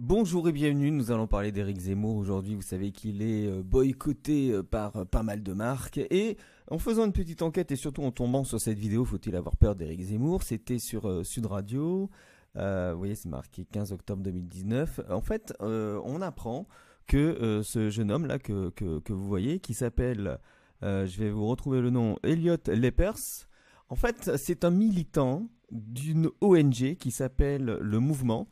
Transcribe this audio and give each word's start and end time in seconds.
Bonjour 0.00 0.48
et 0.48 0.52
bienvenue, 0.52 0.92
nous 0.92 1.10
allons 1.10 1.26
parler 1.26 1.50
d'Éric 1.50 1.76
Zemmour 1.80 2.14
aujourd'hui. 2.14 2.54
Vous 2.54 2.62
savez 2.62 2.92
qu'il 2.92 3.20
est 3.20 3.48
euh, 3.48 3.64
boycotté 3.64 4.52
euh, 4.52 4.62
par 4.62 4.94
euh, 4.94 5.04
pas 5.04 5.24
mal 5.24 5.42
de 5.42 5.52
marques. 5.52 5.98
Et 5.98 6.36
en 6.70 6.78
faisant 6.78 7.04
une 7.04 7.12
petite 7.12 7.42
enquête 7.42 7.72
et 7.72 7.76
surtout 7.76 8.04
en 8.04 8.12
tombant 8.12 8.44
sur 8.44 8.60
cette 8.60 8.78
vidéo, 8.78 9.04
faut-il 9.04 9.34
avoir 9.34 9.56
peur 9.56 9.74
d'Éric 9.74 10.00
Zemmour? 10.00 10.44
C'était 10.44 10.78
sur 10.78 11.26
Sud 11.26 11.46
Radio. 11.46 12.08
vous 12.54 12.96
voyez, 12.96 13.16
c'est 13.16 13.28
marqué 13.28 13.64
15 13.64 13.90
octobre 13.90 14.22
2019. 14.22 15.00
En 15.10 15.20
fait, 15.20 15.52
on 15.60 16.22
apprend 16.22 16.68
que 17.08 17.60
ce 17.64 17.90
jeune 17.90 18.12
homme 18.12 18.26
là 18.26 18.38
que, 18.38 18.70
que, 18.70 19.12
vous 19.12 19.26
voyez, 19.26 19.58
qui 19.58 19.74
s'appelle, 19.74 20.38
je 20.82 21.18
vais 21.18 21.30
vous 21.30 21.48
retrouver 21.48 21.80
le 21.80 21.90
nom, 21.90 22.18
Elliot 22.22 22.56
Lepers. 22.68 23.48
En 23.88 23.96
fait, 23.96 24.36
c'est 24.36 24.64
un 24.64 24.70
militant 24.70 25.48
d'une 25.72 26.30
ONG 26.40 26.94
qui 27.00 27.10
s'appelle 27.10 27.78
le 27.80 27.98
Mouvement. 27.98 28.46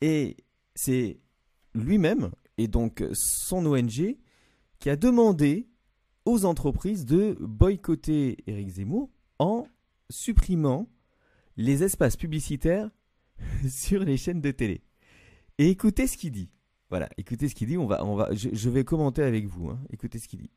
Et 0.00 0.36
c'est 0.78 1.18
lui-même 1.74 2.30
et 2.56 2.68
donc 2.68 3.02
son 3.12 3.66
ONG 3.66 4.16
qui 4.78 4.90
a 4.90 4.94
demandé 4.94 5.66
aux 6.24 6.44
entreprises 6.44 7.04
de 7.04 7.36
boycotter 7.40 8.36
Éric 8.46 8.68
Zemmour 8.68 9.10
en 9.40 9.66
supprimant 10.08 10.88
les 11.56 11.82
espaces 11.82 12.16
publicitaires 12.16 12.90
sur 13.68 14.04
les 14.04 14.16
chaînes 14.16 14.40
de 14.40 14.52
télé. 14.52 14.84
Et 15.58 15.68
écoutez 15.68 16.06
ce 16.06 16.16
qu'il 16.16 16.30
dit. 16.30 16.50
Voilà, 16.90 17.08
écoutez 17.18 17.48
ce 17.48 17.56
qu'il 17.56 17.66
dit. 17.66 17.76
On 17.76 17.86
va, 17.86 18.04
on 18.04 18.14
va, 18.14 18.32
je, 18.32 18.70
vais 18.70 18.84
commenter 18.84 19.22
avec 19.22 19.46
vous. 19.46 19.70
Hein. 19.70 19.80
Écoutez 19.90 20.20
ce 20.20 20.28
qu'il 20.28 20.38
dit. 20.38 20.50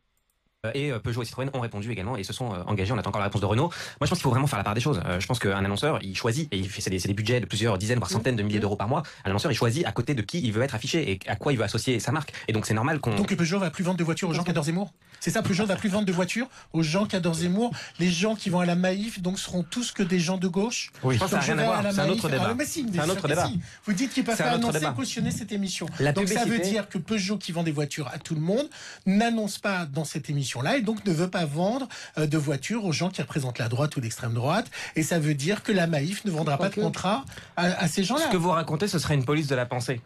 Euh, 0.63 0.71
et 0.75 0.91
euh, 0.91 0.99
Peugeot 0.99 1.23
et 1.23 1.25
Citroën 1.25 1.49
ont 1.55 1.59
répondu 1.59 1.91
également 1.91 2.17
et 2.17 2.23
se 2.23 2.33
sont 2.33 2.53
euh, 2.53 2.61
engagés. 2.67 2.93
On 2.93 2.97
attend 2.99 3.09
encore 3.09 3.20
la 3.20 3.25
réponse 3.25 3.41
de 3.41 3.47
Renault. 3.47 3.70
Moi, 3.70 3.71
je 4.01 4.07
pense 4.09 4.20
qu'il 4.20 4.21
faut 4.21 4.29
vraiment 4.29 4.45
faire 4.45 4.59
la 4.59 4.63
part 4.63 4.75
des 4.75 4.81
choses. 4.81 5.01
Je 5.17 5.25
pense 5.25 5.39
qu'un 5.39 5.65
annonceur, 5.65 5.97
il 6.03 6.15
choisit, 6.15 6.53
et 6.53 6.57
il 6.57 6.70
fait, 6.70 6.81
c'est 6.81 6.91
des, 6.91 7.13
budgets 7.15 7.39
de 7.39 7.47
plusieurs 7.47 7.79
dizaines, 7.79 7.97
voire 7.97 8.11
centaines 8.11 8.35
de 8.35 8.43
milliers 8.43 8.59
d'euros 8.59 8.75
par 8.75 8.87
mois. 8.87 9.01
Un 9.25 9.31
annonceur, 9.31 9.51
il 9.51 9.55
choisit 9.55 9.84
à 9.87 9.91
côté 9.91 10.13
de 10.13 10.21
qui 10.21 10.39
il 10.39 10.53
veut 10.53 10.61
être 10.61 10.75
affiché 10.75 11.11
et 11.11 11.20
à 11.27 11.35
quoi 11.35 11.51
il 11.51 11.57
veut 11.57 11.63
associer 11.63 11.99
sa 11.99 12.11
marque. 12.11 12.31
Et 12.47 12.53
donc, 12.53 12.67
c'est 12.67 12.75
normal 12.75 12.99
qu'on. 12.99 13.15
Donc, 13.15 13.35
Peugeot 13.35 13.57
va 13.57 13.71
plus 13.71 13.84
vendre 13.84 13.98
de 13.98 14.03
voitures 14.03 14.29
aux 14.29 14.34
gens 14.34 14.43
qui 14.43 14.51
adorent 14.51 14.65
Zemmour 14.65 14.93
C'est 15.20 15.31
ça, 15.31 15.41
Peugeot 15.41 15.65
va 15.65 15.77
plus 15.77 15.90
vendre 15.90 16.05
de 16.05 16.12
voitures 16.12 16.48
aux 16.73 16.84
gens 16.84 17.07
qui 17.07 17.15
adorent 17.15 17.34
Zemmour. 17.34 17.71
Les 17.98 18.12
gens 18.12 18.35
qui 18.35 18.51
vont 18.51 18.59
à 18.59 18.68
la 18.68 18.75
Maïf, 18.75 19.20
donc, 19.20 19.40
seront 19.40 19.63
tous 19.63 19.91
que 19.91 20.03
des 20.03 20.20
gens 20.20 20.37
de 20.37 20.48
gauche? 20.48 20.91
Oui, 21.03 21.15
je 21.15 21.20
pense 21.21 21.31
que 21.31 21.41
ça 21.41 21.55
n'a 21.55 21.55
rien 21.55 21.57
à 21.57 21.81
voir. 21.81 21.91
C'est 21.91 22.01
un 22.01 22.09
autre 22.09 22.29
débat. 22.29 22.55
Ah, 22.55 22.63
c'est 22.63 22.99
un 22.99 23.09
autre 23.09 23.27
débat. 23.27 23.49
Vous 23.85 23.93
dites 23.93 24.13
qu'il 24.13 24.23
peut 24.23 24.35
pas 24.35 24.43
annoncer, 24.43 24.85
cautionner 24.96 25.31
cette 25.31 25.51
émission. 25.51 25.87
donc, 26.15 26.27
ça 26.27 26.46
veut 26.46 26.59
dire 26.59 26.87
que 26.87 26.99
Peugeot, 26.99 27.40
qui 27.40 27.51
vend 27.51 27.63
des 27.63 27.71
voitures 27.71 28.07
à 28.13 28.20
tout 28.20 28.35
le 28.35 28.41
monde, 28.41 28.70
n'annonce 29.07 29.57
pas 29.57 29.87
dans 29.87 30.05
cette 30.05 30.29
émission-là 30.52 30.77
et 30.77 30.82
donc 30.82 31.05
ne 31.05 31.13
veut 31.13 31.30
pas 31.30 31.46
vendre 31.46 31.88
euh, 32.18 32.27
de 32.27 32.38
voitures 32.38 32.85
aux 32.85 32.91
gens 32.91 33.10
qui 33.10 33.21
représentent 33.21 33.60
la 33.60 33.70
droite 33.70 33.96
ou 33.96 34.02
l'extrême 34.02 34.34
droite. 34.34 34.70
Et 34.96 35.04
ça 35.04 35.20
veut 35.20 35.34
dire 35.34 35.63
que 35.63 35.71
la 35.71 35.88
Maïf 35.88 36.26
ne 36.26 36.32
vendra 36.32 36.58
pas 36.58 36.70
de 36.70 36.76
contrat 36.76 37.24
à, 37.55 37.88
ces 37.88 38.04
gens-là. 38.04 38.26
Ce 38.26 38.32
que 38.32 38.38
vous 38.38 38.49
racontez, 38.49 38.88
ce 38.88 38.99
serait 38.99 39.16
une 39.16 39.26
police 39.26 39.48
de 39.48 39.55
la 39.55 39.66
pensée. 39.66 40.02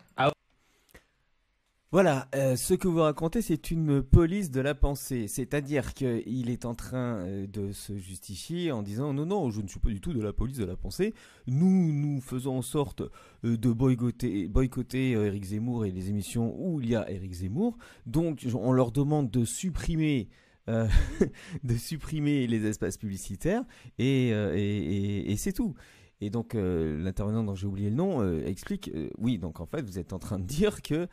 Voilà, 1.95 2.27
euh, 2.35 2.57
ce 2.57 2.73
que 2.73 2.89
vous 2.89 2.99
racontez, 2.99 3.41
c'est 3.41 3.71
une 3.71 4.03
police 4.03 4.51
de 4.51 4.59
la 4.59 4.75
pensée. 4.75 5.29
C'est-à-dire 5.29 5.93
qu'il 5.93 6.49
est 6.49 6.65
en 6.65 6.75
train 6.75 7.19
euh, 7.19 7.47
de 7.47 7.71
se 7.71 7.97
justifier 7.97 8.73
en 8.73 8.81
disant 8.81 9.13
non, 9.13 9.25
non, 9.25 9.49
je 9.49 9.61
ne 9.61 9.67
suis 9.69 9.79
pas 9.79 9.87
du 9.87 10.01
tout 10.01 10.11
de 10.11 10.21
la 10.21 10.33
police 10.33 10.57
de 10.57 10.65
la 10.65 10.75
pensée. 10.75 11.13
Nous, 11.47 11.93
nous 11.93 12.19
faisons 12.19 12.57
en 12.57 12.61
sorte 12.61 13.01
de 13.43 13.71
boycotter, 13.71 14.49
boycotter 14.49 15.11
Eric 15.11 15.45
Zemmour 15.45 15.85
et 15.85 15.91
les 15.91 16.09
émissions 16.09 16.53
où 16.59 16.81
il 16.81 16.89
y 16.89 16.97
a 16.97 17.09
Eric 17.09 17.31
Zemmour. 17.31 17.77
Donc, 18.05 18.45
on 18.53 18.73
leur 18.73 18.91
demande 18.91 19.31
de 19.31 19.45
supprimer 19.45 20.27
euh, 20.67 20.89
de 21.63 21.75
supprimer 21.75 22.45
les 22.47 22.65
espaces 22.65 22.97
publicitaires 22.97 23.63
euh, 24.01 24.53
et, 24.53 25.35
c'est 25.37 25.53
tout. 25.53 25.75
Et 26.21 26.29
donc 26.29 26.55
euh, 26.55 27.01
l'intervenant 27.01 27.43
dont 27.43 27.55
j'ai 27.55 27.67
oublié 27.67 27.89
le 27.89 27.95
nom 27.95 28.39
explique, 28.41 28.91
oui, 29.17 29.37
donc 29.37 29.59
en 29.59 29.65
fait 29.65 29.83
vous 29.83 29.99
êtes 29.99 30.11
en 30.11 30.19
train 30.19 30.39
de 30.39 30.45
dire 30.45 30.81
que 30.81 31.07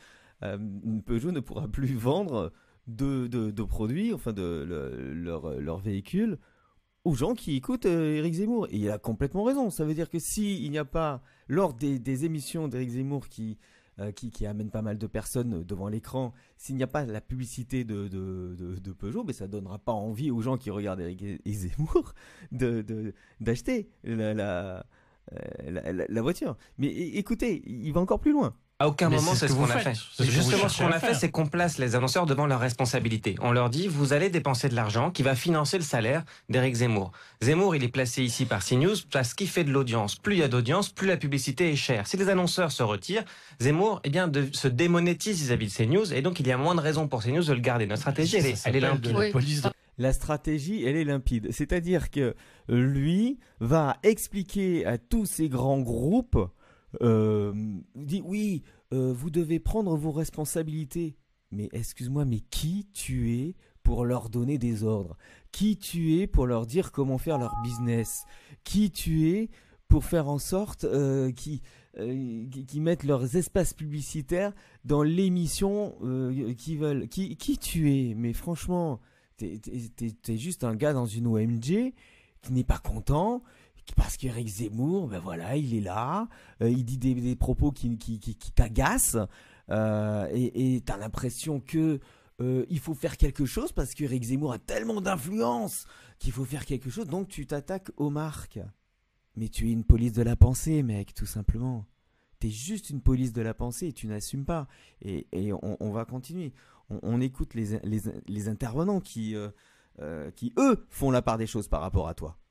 Peugeot 1.06 1.32
ne 1.32 1.40
pourra 1.40 1.68
plus 1.68 1.94
vendre 1.94 2.52
de, 2.86 3.62
produits, 3.62 4.12
enfin 4.12 4.32
de 4.32 4.64
leur, 5.14 5.78
véhicule 5.78 6.38
aux 7.04 7.14
gens 7.14 7.34
qui 7.34 7.56
écoutent 7.56 7.86
Eric 7.86 8.34
Zemmour. 8.34 8.66
Et 8.70 8.76
il 8.76 8.90
a 8.90 8.98
complètement 8.98 9.44
raison. 9.44 9.70
Ça 9.70 9.84
veut 9.84 9.94
dire 9.94 10.08
que 10.08 10.18
s'il 10.18 10.70
n'y 10.70 10.78
a 10.78 10.84
pas, 10.84 11.22
lors 11.48 11.74
des, 11.74 12.24
émissions 12.24 12.68
d'Eric 12.68 12.90
Zemmour 12.90 13.28
qui 13.28 13.58
euh, 13.98 14.12
amène 14.46 14.70
pas 14.70 14.82
mal 14.82 14.98
de 14.98 15.06
personnes 15.06 15.64
devant 15.64 15.88
l'écran, 15.88 16.32
s'il 16.56 16.76
n'y 16.76 16.82
a 16.82 16.88
pas 16.88 17.04
la 17.04 17.20
publicité 17.20 17.84
de, 17.84 18.92
Peugeot, 18.98 19.24
mais 19.24 19.32
ça 19.32 19.48
donnera 19.48 19.78
pas 19.78 19.92
envie 19.92 20.30
aux 20.30 20.40
gens 20.40 20.56
qui 20.56 20.70
regardent 20.70 21.00
Eric 21.00 21.24
Zemmour 21.46 22.14
d'acheter 22.52 23.90
la, 24.04 24.84
la, 26.08 26.22
voiture. 26.22 26.56
Mais 26.78 26.88
écoutez, 26.88 27.62
il 27.66 27.92
va 27.92 28.00
encore 28.00 28.20
plus 28.20 28.32
loin. 28.32 28.54
À 28.82 28.88
aucun 28.88 29.10
moment, 29.10 29.36
c'est 29.36 29.46
ce, 29.46 29.52
qu'on 29.52 29.70
a 29.70 29.78
fait. 29.78 29.94
Justement, 30.18 30.68
ce 30.68 30.82
qu'on 30.82 30.90
a 30.90 30.98
fait, 30.98 31.14
c'est 31.14 31.30
qu'on 31.30 31.46
place 31.46 31.78
les 31.78 31.94
annonceurs 31.94 32.26
devant 32.26 32.48
leurs 32.48 32.58
responsabilités. 32.58 33.36
On 33.40 33.52
leur 33.52 33.70
dit, 33.70 33.86
vous 33.86 34.12
allez 34.12 34.28
dépenser 34.28 34.68
de 34.68 34.74
l'argent 34.74 35.12
qui 35.12 35.22
va 35.22 35.36
financer 35.36 35.78
le 35.78 35.84
salaire 35.84 36.24
d'Éric 36.48 36.74
Zemmour. 36.74 37.12
Zemmour, 37.40 37.76
il 37.76 37.84
est 37.84 37.88
placé 37.88 38.24
ici 38.24 38.44
par 38.44 38.64
CNews 38.64 38.96
parce 39.12 39.34
qu'il 39.34 39.48
fait 39.48 39.62
de 39.62 39.70
l'audience. 39.70 40.16
Plus 40.16 40.34
il 40.34 40.38
y 40.40 40.42
a 40.42 40.48
d'audience, 40.48 40.88
plus 40.88 41.06
la 41.06 41.16
publicité 41.16 41.70
est 41.70 41.76
chère. 41.76 42.08
Si 42.08 42.16
les 42.16 42.28
annonceurs 42.28 42.72
se 42.72 42.82
retirent, 42.82 43.22
Zemmour, 43.60 44.00
eh 44.02 44.10
bien, 44.10 44.26
de, 44.26 44.48
se 44.52 44.66
démonétise 44.66 45.40
vis-à-vis 45.40 45.68
de 45.68 45.72
CNews, 45.72 46.12
et 46.12 46.20
donc 46.20 46.40
il 46.40 46.48
y 46.48 46.50
a 46.50 46.56
moins 46.56 46.74
de 46.74 46.80
raisons 46.80 47.06
pour 47.06 47.22
CNews 47.22 47.44
de 47.44 47.52
le 47.52 47.60
garder. 47.60 47.86
Notre 47.86 48.00
stratégie, 48.00 48.38
elle 48.38 48.46
est, 48.46 48.62
elle 48.64 48.74
est 48.74 48.80
limpide. 48.80 49.70
La 49.98 50.12
stratégie, 50.12 50.84
elle 50.84 50.96
est 50.96 51.04
limpide. 51.04 51.52
C'est-à-dire 51.52 52.10
que 52.10 52.34
lui 52.68 53.38
va 53.60 53.98
expliquer 54.02 54.84
à 54.86 54.98
tous 54.98 55.26
ces 55.26 55.48
grands 55.48 55.78
groupes 55.78 56.50
euh, 57.00 57.52
oui, 58.24 58.62
euh, 58.92 59.12
vous 59.12 59.30
devez 59.30 59.58
prendre 59.58 59.96
vos 59.96 60.12
responsabilités. 60.12 61.16
Mais 61.50 61.68
excuse-moi, 61.72 62.24
mais 62.24 62.40
qui 62.40 62.88
tu 62.92 63.34
es 63.34 63.54
pour 63.82 64.04
leur 64.04 64.30
donner 64.30 64.58
des 64.58 64.84
ordres? 64.84 65.16
Qui 65.50 65.76
tu 65.76 66.18
es 66.18 66.26
pour 66.26 66.46
leur 66.46 66.66
dire 66.66 66.92
comment 66.92 67.18
faire 67.18 67.38
leur 67.38 67.54
business? 67.62 68.24
Qui 68.64 68.90
tu 68.90 69.28
es 69.30 69.50
pour 69.88 70.04
faire 70.04 70.28
en 70.28 70.38
sorte 70.38 70.84
euh, 70.84 71.30
qu'ils 71.32 71.60
mettent 72.82 73.04
leurs 73.04 73.36
espaces 73.36 73.74
publicitaires 73.74 74.54
dans 74.84 75.02
l'émission 75.02 75.94
qu'ils 76.56 76.78
veulent 76.78 77.08
qui, 77.08 77.58
tu 77.58 77.92
es? 77.92 78.14
Mais 78.14 78.32
franchement, 78.32 79.00
t'es 79.36 79.60
es, 80.28 80.36
juste 80.38 80.64
un 80.64 80.74
gars 80.74 80.94
dans 80.94 81.06
une 81.06 81.26
OMG 81.26 81.92
qui 82.42 82.52
n'est 82.52 82.64
pas 82.64 82.78
content, 82.78 83.42
parce 83.96 84.16
qu'Éric 84.16 84.48
Zemmour, 84.48 85.08
ben 85.08 85.18
voilà, 85.18 85.56
il 85.56 85.74
est 85.74 85.80
là, 85.80 86.28
euh, 86.62 86.70
il 86.70 86.84
dit 86.84 86.98
des, 86.98 87.36
propos 87.36 87.72
qui, 87.72 87.98
t'agacent, 88.54 89.18
euh, 89.70 90.28
et 90.32 90.82
t'as 90.84 90.96
l'impression 90.96 91.60
que 91.60 92.00
euh, 92.40 92.64
il 92.70 92.78
faut 92.78 92.94
faire 92.94 93.16
quelque 93.16 93.44
chose 93.44 93.72
parce 93.72 93.94
qu'Éric 93.94 94.24
Zemmour 94.24 94.52
a 94.52 94.58
tellement 94.58 95.00
d'influence 95.00 95.86
qu'il 96.18 96.32
faut 96.32 96.44
faire 96.44 96.64
quelque 96.64 96.90
chose, 96.90 97.06
donc 97.06 97.28
tu 97.28 97.46
t'attaques 97.46 97.90
aux 97.96 98.10
marques. 98.10 98.60
Mais 99.36 99.48
tu 99.48 99.68
es 99.68 99.72
une 99.72 99.84
police 99.84 100.12
de 100.12 100.22
la 100.22 100.36
pensée, 100.36 100.82
mec, 100.82 101.14
tout 101.14 101.26
simplement. 101.26 101.86
Tu 102.40 102.48
es 102.48 102.50
juste 102.50 102.90
une 102.90 103.00
police 103.00 103.32
de 103.32 103.40
la 103.40 103.54
pensée 103.54 103.88
et 103.88 103.92
tu 103.92 104.06
n'assumes 104.06 104.44
pas. 104.44 104.68
Et, 105.00 105.26
on, 105.62 105.90
va 105.90 106.04
continuer. 106.04 106.52
On, 106.90 107.18
écoute 107.18 107.54
les, 107.54 108.48
intervenants 108.48 109.00
qui, 109.00 109.34
qui, 110.36 110.52
eux, 110.58 110.86
font 110.90 111.10
la 111.10 111.22
part 111.22 111.38
des 111.38 111.46
choses 111.46 111.66
par 111.66 111.80
rapport 111.80 112.08
à 112.08 112.14
toi. 112.14 112.41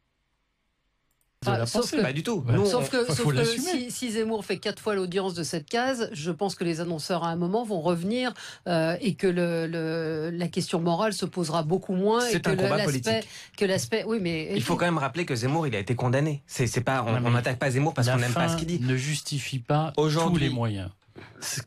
Ah, 1.48 1.66
sauf 1.66 1.90
que, 1.90 2.00
pas 2.00 2.14
du 2.14 2.22
tout. 2.22 2.44
sauf 2.66 2.92
que, 2.92 3.12
sauf 3.12 3.34
que 3.34 3.44
si, 3.90 4.12
Zemmour 4.12 4.46
fait 4.46 4.58
quatre 4.58 4.80
fois 4.80 4.94
l'audience 4.94 5.34
de 5.34 5.42
cette 5.42 5.68
case, 5.68 6.08
je 6.14 6.30
pense 6.30 6.54
que 6.54 6.64
les 6.64 6.82
annonceurs 6.82 7.24
à 7.24 7.30
un 7.30 7.36
moment 7.36 7.64
vont 7.64 7.82
revenir 7.82 8.32
euh, 8.68 8.96
et 9.02 9.16
que 9.16 9.26
le, 9.26 10.30
la 10.30 10.48
question 10.48 10.80
morale 10.80 11.14
se 11.14 11.26
posera 11.26 11.64
beaucoup 11.64 11.94
moins. 11.94 12.22
C'est 12.22 12.48
un 12.48 12.56
combat 12.56 12.84
politique. 12.84 13.28
Que 13.58 13.66
l'aspect, 13.66 14.04
oui, 14.06 14.20
mais 14.22 14.52
il 14.54 14.62
faut 14.62 14.76
quand 14.76 14.86
même 14.86 15.00
rappeler 15.00 15.26
que 15.26 15.36
Zemmour, 15.36 15.66
il 15.66 15.76
a 15.76 15.80
été 15.80 15.96
condamné. 15.96 16.44
C'est 16.46 16.82
pas, 16.82 17.04
on 17.04 17.32
n'attaque 17.32 17.58
pas 17.58 17.72
Zemmour 17.72 17.96
parce 17.96 18.08
qu'on 18.08 18.18
n'aime 18.18 18.34
pas 18.34 18.50
ce 18.50 18.58
qu'il 18.58 18.68
dit. 18.68 18.80
Ne 18.80 18.96
justifie 18.96 19.60
pas 19.60 19.94
tous 19.96 20.38
les 20.38 20.50
moyens 20.50 20.92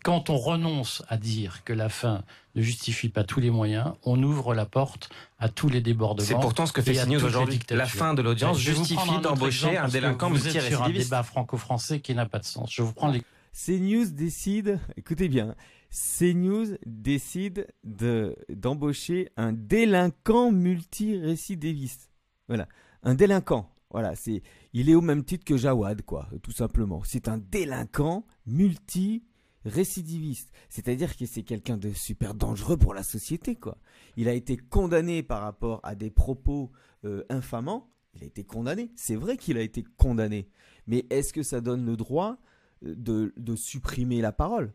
quand 0.03 0.31
on 0.31 0.37
renonce 0.37 1.03
à 1.09 1.17
dire 1.17 1.65
que 1.65 1.73
la 1.73 1.89
fin 1.89 2.23
ne 2.55 2.63
justifie 2.63 3.09
pas 3.09 3.25
tous 3.25 3.41
les 3.41 3.51
moyens, 3.51 3.93
on 4.03 4.23
ouvre 4.23 4.55
la 4.55 4.67
porte 4.67 5.11
à 5.39 5.49
tous 5.49 5.69
les 5.69 5.81
débordements. 5.81 6.27
C'est 6.27 6.35
pourtant 6.35 6.67
ce 6.67 6.73
que 6.73 6.83
fait 6.83 6.95
CNews 6.95 7.25
aujourd'hui. 7.25 7.61
La 7.71 7.87
fin 7.87 8.15
de 8.15 8.23
l'audience 8.23 8.59
justifie 8.59 9.21
d'embaucher 9.23 9.77
un 9.77 9.89
délinquant 9.89 10.31
Vous 10.31 10.49
êtes 10.49 10.63
sur 10.63 10.83
un 10.83 10.91
débat 10.91 11.23
franco-français 11.23 12.01
qui 12.01 12.15
n'a 12.15 12.27
pas 12.27 12.39
de 12.39 12.45
sens. 12.45 12.73
Je 12.73 12.83
vous 12.83 12.93
prends 12.93 13.11
les... 13.11 13.23
CNews 13.55 14.11
décide, 14.11 14.81
écoutez 14.97 15.29
bien, 15.29 15.55
CNews 15.91 16.77
décide 16.87 17.69
de 17.85 18.37
d'embaucher 18.49 19.29
un 19.37 19.53
délinquant 19.53 20.51
multirécidiviste. 20.51 22.11
Voilà, 22.49 22.67
un 23.05 23.15
délinquant. 23.15 23.71
Voilà, 23.91 24.17
c'est, 24.17 24.43
il 24.73 24.91
est 24.91 24.97
au 24.97 25.01
même 25.01 25.23
titre 25.23 25.45
que 25.45 25.57
Jawad, 25.57 26.03
quoi, 26.03 26.29
tout 26.43 26.51
simplement. 26.51 27.03
C'est 27.05 27.29
un 27.29 27.39
délinquant 27.39 28.27
multi 28.45 29.23
récidiviste. 29.65 30.51
C'est-à-dire 30.69 31.17
que 31.17 31.27
c'est 31.27 31.43
quelqu'un 31.43 31.77
de 31.77 31.91
super 31.93 32.35
dangereux 32.35 32.77
pour 32.77 32.95
la 32.95 33.03
société, 33.03 33.57
quoi. 33.57 33.79
Il 34.17 34.29
a 34.29 34.33
été 34.33 34.57
condamné 34.57 35.23
par 35.23 35.41
rapport 35.43 35.81
à 35.83 35.95
des 35.95 36.11
propos 36.11 36.71
euh, 37.05 37.25
infamants. 37.29 37.91
Il 38.15 38.23
a 38.23 38.27
été 38.27 38.45
condamné. 38.45 38.91
C'est 38.97 39.17
vrai 39.17 39.37
qu'il 39.37 39.59
a 39.59 39.63
été 39.63 39.85
condamné. 39.97 40.49
Mais 40.87 41.07
est-ce 41.11 41.33
que 41.33 41.43
ça 41.43 41.61
donne 41.61 41.85
le 41.85 41.97
droit 41.97 42.39
euh, 42.85 42.95
de, 43.37 43.57
supprimer 43.57 44.21
la 44.21 44.33
parole? 44.33 44.73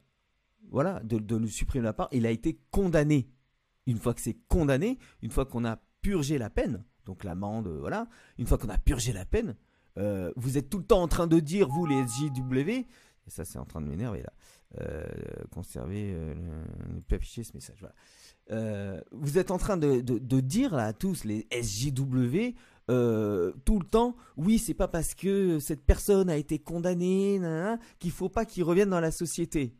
Voilà, 0.71 1.00
de, 1.01 1.18
de 1.18 1.35
lui 1.35 1.51
supprimer 1.51 1.85
la 1.85 1.94
part. 1.94 2.09
Il 2.12 2.25
a 2.25 2.31
été 2.31 2.59
condamné. 2.71 3.30
Une 3.88 3.97
fois 3.97 4.13
que 4.13 4.21
c'est 4.21 4.38
condamné, 4.47 5.00
une 5.21 5.31
fois 5.31 5.45
qu'on 5.45 5.65
a 5.65 5.80
purgé 6.01 6.38
la 6.38 6.50
peine, 6.50 6.83
donc 7.06 7.24
l'amende, 7.24 7.68
voilà, 7.68 8.07
une 8.38 8.45
fois 8.45 8.57
qu'on 8.57 8.69
a 8.69 8.77
purgé 8.77 9.13
la 9.13 9.25
peine, 9.25 9.56
euh, 9.97 10.31
vous 10.35 10.57
êtes 10.57 10.69
tout 10.69 10.77
le 10.77 10.85
temps 10.85 11.01
en 11.01 11.07
train 11.07 11.27
de 11.27 11.39
dire, 11.39 11.68
vous 11.68 11.85
les 11.85 12.06
SJW, 12.07 12.69
et 12.69 12.85
ça 13.27 13.45
c'est 13.45 13.57
en 13.57 13.65
train 13.65 13.81
de 13.81 13.88
m'énerver 13.88 14.21
là, 14.21 14.31
euh, 14.31 14.58
conserver, 15.51 16.12
euh, 16.13 16.36
ne 16.94 17.00
plus 17.01 17.16
afficher 17.16 17.44
ce 17.44 17.54
message. 17.54 17.86
Euh, 18.51 19.01
vous 19.12 19.38
êtes 19.38 19.51
en 19.51 19.57
train 19.57 19.77
de, 19.77 20.00
dire 20.39 20.74
à 20.75 20.94
tous 20.94 21.24
les 21.24 21.48
SJW 21.51 22.56
tout 22.88 23.80
le 23.80 23.86
temps, 23.86 24.16
oui, 24.36 24.57
c'est 24.57 24.74
pas 24.74 24.88
parce 24.88 25.13
que 25.13 25.60
cette 25.60 25.86
personne 25.86 26.30
a 26.30 26.38
été 26.38 26.57
condamnée 26.57 27.39
qu'il 28.00 28.12
faut 28.12 28.30
pas 28.30 28.45
qu'il 28.45 28.63
revienne 28.63 28.89
dans 28.89 29.00
la 29.00 29.12
société. 29.12 29.75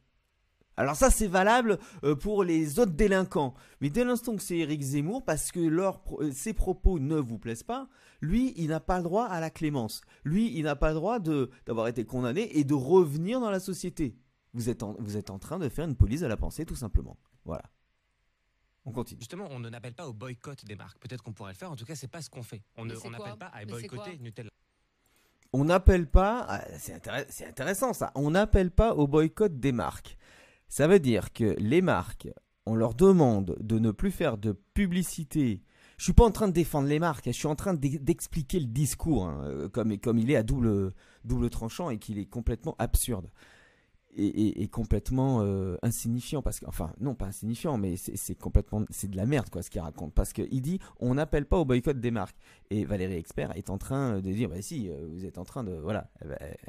Alors 0.80 0.96
ça, 0.96 1.10
c'est 1.10 1.28
valable 1.28 1.78
euh, 2.06 2.16
pour 2.16 2.46
les 2.46 2.80
autres 2.80 2.94
délinquants. 2.94 3.54
Mais 3.82 3.90
dès 3.90 4.06
l'instant 4.06 4.38
que 4.38 4.42
c'est 4.42 4.60
Éric 4.60 4.82
Zemmour, 4.82 5.26
parce 5.26 5.52
que 5.52 5.60
euh, 5.60 6.32
ses 6.32 6.54
propos 6.54 7.00
ne 7.00 7.18
vous 7.18 7.38
plaisent 7.38 7.64
pas, 7.64 7.90
lui, 8.22 8.54
il 8.56 8.70
n'a 8.70 8.80
pas 8.80 8.96
le 8.96 9.04
droit 9.04 9.26
à 9.26 9.42
la 9.42 9.50
clémence. 9.50 10.00
Lui, 10.24 10.54
il 10.56 10.64
n'a 10.64 10.78
pas 10.78 10.88
le 10.88 10.96
droit 10.96 11.20
d'avoir 11.20 11.90
été 11.90 12.06
condamné 12.06 12.58
et 12.58 12.64
de 12.64 12.74
revenir 12.74 13.42
dans 13.42 13.52
la 13.52 13.60
société. 13.60 14.16
Vous 14.54 14.70
êtes, 14.70 14.84
en, 14.84 14.96
vous 15.00 15.18
êtes 15.18 15.30
en 15.30 15.40
train 15.40 15.60
de 15.60 15.70
faire 15.70 15.86
une 15.86 15.96
police 15.96 16.24
à 16.24 16.28
la 16.28 16.38
pensée, 16.38 16.66
tout 16.66 16.76
simplement. 16.76 17.18
Voilà. 17.46 17.64
On 18.86 18.92
continue. 18.92 19.20
Justement, 19.20 19.48
on 19.52 19.60
n'appelle 19.60 19.94
pas 19.94 20.08
au 20.08 20.14
boycott 20.14 20.66
des 20.66 20.76
marques. 20.76 20.98
Peut-être 21.00 21.22
qu'on 21.22 21.34
pourrait 21.34 21.52
le 21.52 21.58
faire. 21.58 21.72
En 21.72 21.76
tout 21.76 21.86
cas, 21.86 21.96
c'est 21.96 22.08
pas 22.08 22.22
ce 22.22 22.30
qu'on 22.30 22.44
fait. 22.44 22.64
On 22.78 22.86
n'appelle 22.86 23.38
pas 23.38 23.52
à 23.54 23.66
boycotter 23.66 24.18
Nutella. 24.18 24.50
On 25.52 25.66
n'appelle 25.66 26.08
pas, 26.08 26.46
ah, 26.48 26.64
c'est 26.78 27.46
intéressant 27.48 27.94
ça, 27.94 28.12
on 28.14 28.32
n'appelle 28.32 28.70
pas 28.70 28.94
au 28.94 29.08
boycott 29.08 29.60
des 29.60 29.72
marques. 29.72 30.16
Ça 30.68 30.88
veut 30.88 31.00
dire 31.00 31.34
que 31.34 31.56
les 31.58 31.82
marques, 31.82 32.30
on 32.68 32.76
leur 32.76 32.94
demande 32.94 33.58
de 33.60 33.80
ne 33.80 33.90
plus 33.90 34.12
faire 34.12 34.38
de 34.38 34.52
publicité. 34.52 35.64
Je 35.98 36.04
suis 36.04 36.14
pas 36.14 36.24
en 36.24 36.32
train 36.32 36.48
de 36.48 36.54
défendre 36.54 36.88
les 36.88 37.00
marques, 37.00 37.28
hein. 37.28 37.32
je 37.32 37.38
suis 37.38 37.48
en 37.48 37.56
train 37.56 37.74
d'expliquer 37.74 38.60
le 38.60 38.68
discours 38.68 39.26
hein, 39.26 39.42
euh, 39.46 39.70
comme, 39.70 39.98
comme 39.98 40.20
il 40.20 40.30
est 40.30 40.36
à 40.36 40.44
double, 40.44 40.94
double 41.26 41.50
tranchant 41.50 41.90
et 41.90 41.98
qu'il 41.98 42.20
est 42.20 42.28
complètement 42.28 42.76
absurde 42.78 43.32
et, 44.16 44.68
complètement 44.68 45.42
euh, 45.42 45.78
insignifiant 45.82 46.42
parce 46.42 46.60
que 46.60 46.66
enfin 46.66 46.94
non 47.00 47.16
pas 47.16 47.28
insignifiant 47.28 47.78
mais 47.78 47.96
c'est 47.98 48.36
complètement 48.36 48.84
c'est 48.90 49.10
de 49.10 49.18
la 49.18 49.26
merde 49.26 49.50
quoi 49.50 49.62
ce 49.62 49.70
qu'il 49.70 49.82
raconte. 49.82 50.14
Parce 50.14 50.34
qu'il 50.34 50.62
dit 50.62 50.80
on 51.00 51.16
n'appelle 51.16 51.46
pas 51.46 51.58
au 51.58 51.66
boycott 51.66 52.00
des 52.00 52.12
marques. 52.12 52.38
Et 52.70 52.86
Valérie 52.86 53.16
Expert 53.16 53.56
est 53.56 53.70
en 53.70 53.78
train 53.78 54.20
de 54.20 54.32
dire 54.32 54.50
bah 54.50 54.62
si 54.62 54.90
euh, 54.90 55.08
vous 55.12 55.26
êtes 55.26 55.38
en 55.38 55.46
train 55.46 55.64
de 55.64 55.74
voilà 55.74 56.10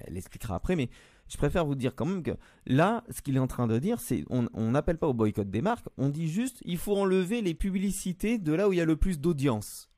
elle, 0.07 0.17
expliquera 0.17 0.57
après 0.57 0.77
mais 0.77 0.91
je 1.29 1.37
préfère 1.37 1.65
vous 1.65 1.75
dire 1.75 1.95
quand 1.95 2.07
même 2.07 2.23
que 2.23 2.37
là 2.67 3.05
ce 3.11 3.23
qu'il 3.23 3.37
est 3.37 3.41
en 3.41 3.47
train 3.47 3.67
de 3.67 3.79
dire 3.79 4.01
c'est 4.01 4.25
on 4.29 4.71
n'appelle 4.71 4.99
pas 4.99 5.09
au 5.09 5.15
boycott 5.15 5.49
des 5.49 5.63
marques 5.63 5.87
on 5.97 6.09
dit 6.09 6.29
juste 6.29 6.61
il 6.65 6.79
faut 6.79 6.97
enlever 6.97 7.43
les 7.43 7.55
publicités 7.55 8.39
de 8.39 8.53
là 8.53 8.69
où 8.69 8.73
il 8.73 8.77
y 8.77 8.83
a 8.83 8.87
le 8.87 8.97
plus 8.97 9.21
d'audience. 9.21 9.89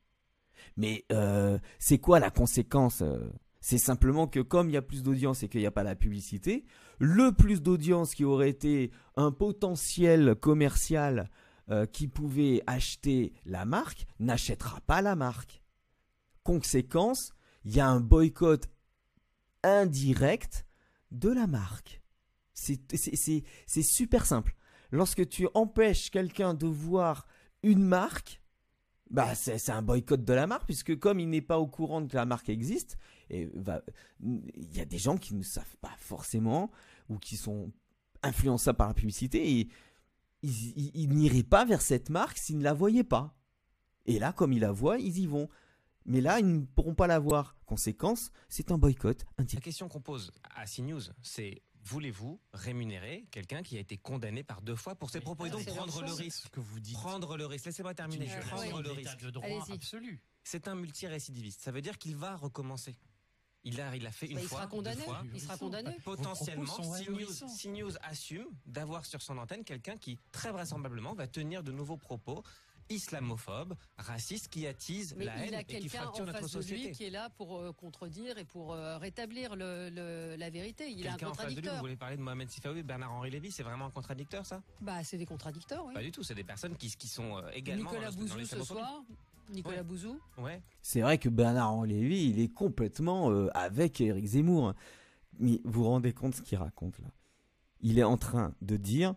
Mais 0.77 1.05
euh, 1.11 1.59
c'est 1.77 1.97
quoi 1.97 2.19
la 2.19 2.31
conséquence 2.31 3.03
c'est 3.63 3.77
simplement 3.77 4.27
que 4.27 4.41
comme 4.41 4.69
il 4.69 4.73
y 4.73 4.77
a 4.77 4.81
plus 4.81 5.03
d'audience 5.03 5.41
et 5.41 5.47
qu'il 5.47 5.61
n'y 5.61 5.65
a 5.65 5.71
pas 5.71 5.83
la 5.83 5.95
publicité, 5.95 6.65
le 6.99 7.31
plus 7.31 7.61
d'audience 7.61 8.13
qui 8.13 8.25
aurait 8.25 8.49
été 8.49 8.91
un 9.15 9.31
potentiel 9.31 10.35
commercial 10.35 11.31
euh, 11.69 11.85
qui 11.85 12.09
pouvait 12.09 12.61
acheter 12.67 13.31
la 13.45 13.63
marque 13.63 14.05
n'achètera 14.19 14.81
pas 14.81 15.01
la 15.01 15.15
marque. 15.15 15.63
Conséquence, 16.43 17.31
il 17.63 17.73
y 17.73 17.79
a 17.79 17.87
un 17.87 18.01
boycott 18.01 18.67
indirect 19.63 20.65
de 21.11 21.29
la 21.29 21.47
marque. 21.47 22.01
C'est 22.53 23.81
super 23.81 24.25
simple. 24.25 24.57
Lorsque 24.91 25.29
tu 25.29 25.47
empêches 25.53 26.11
quelqu'un 26.11 26.53
de 26.53 26.67
voir 26.67 27.25
une 27.63 27.85
marque, 27.85 28.41
bah 29.09 29.35
c'est 29.35 29.69
un 29.69 29.81
boycott 29.81 30.25
de 30.25 30.33
la 30.33 30.47
marque 30.47 30.65
puisque 30.65 30.99
comme 30.99 31.21
il 31.21 31.29
n'est 31.29 31.41
pas 31.41 31.59
au 31.59 31.67
courant 31.67 32.05
que 32.05 32.15
la 32.15 32.25
marque 32.25 32.49
existe, 32.49 32.97
et 33.33 33.49
il 34.21 34.75
y 34.75 34.79
a 34.79 34.85
des 34.85 34.97
gens 34.97 35.17
qui 35.17 35.33
ne 35.33 35.43
savent 35.43 35.75
pas 35.81 35.93
forcément 35.97 36.71
ou 37.09 37.17
qui 37.17 37.35
sont 37.35 37.71
influençables 38.21 38.77
par 38.77 38.87
la 38.87 38.93
publicité 38.93 39.59
et 39.59 39.69
ils, 40.43 41.09
n'iraient 41.09 41.43
pas 41.43 41.65
vers 41.65 41.81
cette 41.81 42.09
marque 42.09 42.37
s'ils 42.37 42.57
ne 42.57 42.63
la 42.63 42.73
voyaient 42.73 43.03
pas. 43.03 43.35
Et 44.05 44.19
là, 44.19 44.33
comme 44.33 44.53
ils 44.53 44.59
la 44.59 44.71
voient, 44.71 44.99
ils 44.99 45.17
y 45.19 45.25
vont. 45.25 45.49
Mais 46.05 46.19
là, 46.19 46.39
ils 46.39 46.45
ne 46.45 46.65
pourront 46.65 46.95
pas 46.95 47.07
la 47.07 47.17
voir. 47.17 47.55
Conséquence, 47.65 48.31
c'est 48.49 48.71
un 48.71 48.77
boycott. 48.77 49.25
La 49.37 49.45
question 49.45 49.87
qu'on 49.87 50.01
pose 50.01 50.31
à 50.55 50.65
CNews, 50.65 51.01
c'est 51.21 51.61
voulez-vous 51.85 52.39
rémunérer 52.53 53.25
quelqu'un 53.31 53.63
qui 53.63 53.77
a 53.77 53.79
été 53.79 53.97
condamné 53.97 54.43
par 54.43 54.61
deux 54.61 54.75
fois 54.75 54.95
pour 54.95 55.09
ses 55.09 55.21
propos? 55.21 55.45
Et 55.45 55.49
donc 55.49 55.65
prendre 55.65 56.01
le 56.01 56.11
risque 56.11 56.49
que 56.49 56.59
vous 56.59 56.79
dites. 56.79 56.95
Prendre 56.95 57.37
le 57.37 57.45
risque. 57.45 57.65
Laissez-moi 57.65 57.93
terminer. 57.93 58.27
Prendre 58.49 58.81
le 58.81 58.91
risque. 58.91 59.19
De 59.19 59.29
droit 59.29 59.47
absolu. 59.71 60.21
C'est 60.43 60.67
un 60.67 60.75
multirécidiviste. 60.75 61.61
Ça 61.61 61.71
veut 61.71 61.81
dire 61.81 61.97
qu'il 61.97 62.15
va 62.15 62.35
recommencer. 62.35 62.97
Il 63.65 63.79
a, 63.79 63.95
il 63.95 64.05
a 64.05 64.11
fait 64.11 64.27
une 64.27 64.39
il 64.39 64.47
fois. 64.47 64.59
Sera 64.59 64.67
condamné. 64.67 65.03
il 65.33 65.41
sera 65.41 65.57
condamné. 65.57 65.97
Potentiellement, 66.03 66.65
CNews, 66.65 67.93
assume 68.01 68.47
d'avoir 68.65 69.05
sur 69.05 69.21
son 69.21 69.37
antenne 69.37 69.63
quelqu'un 69.63 69.97
qui, 69.97 70.19
très 70.31 70.51
vraisemblablement, 70.51 71.13
va 71.13 71.27
tenir 71.27 71.63
de 71.63 71.71
nouveaux 71.71 71.97
propos 71.97 72.43
islamophobes, 72.89 73.75
racistes, 73.97 74.49
qui 74.49 74.67
attisent 74.67 75.15
la 75.17 75.37
haine 75.37 75.63
et 75.67 75.79
qui 75.79 75.89
fracturent 75.89 76.25
notre 76.25 76.47
société. 76.47 76.91
qui 76.91 77.05
est 77.05 77.09
là 77.09 77.29
pour 77.29 77.57
euh, 77.57 77.71
contredire 77.71 78.37
et 78.37 78.43
pour 78.43 78.73
euh, 78.73 78.97
rétablir 78.97 79.55
le, 79.55 80.35
la 80.37 80.49
vérité. 80.49 80.91
Il 80.91 81.05
est 81.05 81.09
un 81.09 81.17
contradicteur. 81.17 81.75
vous 81.75 81.79
voulez 81.79 81.95
parler 81.95 82.17
de 82.17 82.21
Mohamed 82.21 82.49
Sifaoui 82.49 82.79
et 82.79 82.83
Bernard-Henri 82.83 83.31
Lévy, 83.31 83.51
c'est 83.51 83.63
vraiment 83.63 83.85
un 83.85 83.91
contradicteur, 83.91 84.45
ça? 84.45 84.61
Bah, 84.81 85.03
c'est 85.03 85.17
des 85.17 85.25
contradicteurs, 85.25 85.85
oui. 85.85 85.93
Pas 85.93 86.01
du 86.01 86.11
tout, 86.11 86.23
c'est 86.23 86.35
des 86.35 86.43
personnes 86.43 86.75
qui, 86.75 86.89
qui 86.95 87.07
sont 87.07 87.37
euh, 87.37 87.49
également 87.53 87.89
Nicolas 87.91 88.11
Bouzou 88.11 88.45
ce 88.45 88.63
soir, 88.63 89.03
Nicolas 89.49 89.83
Bouzou. 89.83 90.19
Ouais. 90.37 90.61
C'est 90.81 91.01
vrai 91.01 91.17
que 91.17 91.29
Bernard 91.29 91.85
Lévy, 91.85 92.29
il 92.29 92.39
est 92.39 92.53
complètement 92.53 93.31
euh, 93.31 93.49
avec 93.53 94.01
Eric 94.01 94.25
Zemmour. 94.25 94.73
Mais 95.39 95.61
vous 95.63 95.83
vous 95.83 95.89
rendez 95.89 96.13
compte 96.13 96.35
ce 96.35 96.41
qu'il 96.41 96.57
raconte 96.57 96.99
là? 96.99 97.07
Il 97.81 97.99
est 97.99 98.03
en 98.03 98.17
train 98.17 98.53
de 98.61 98.77
dire 98.77 99.15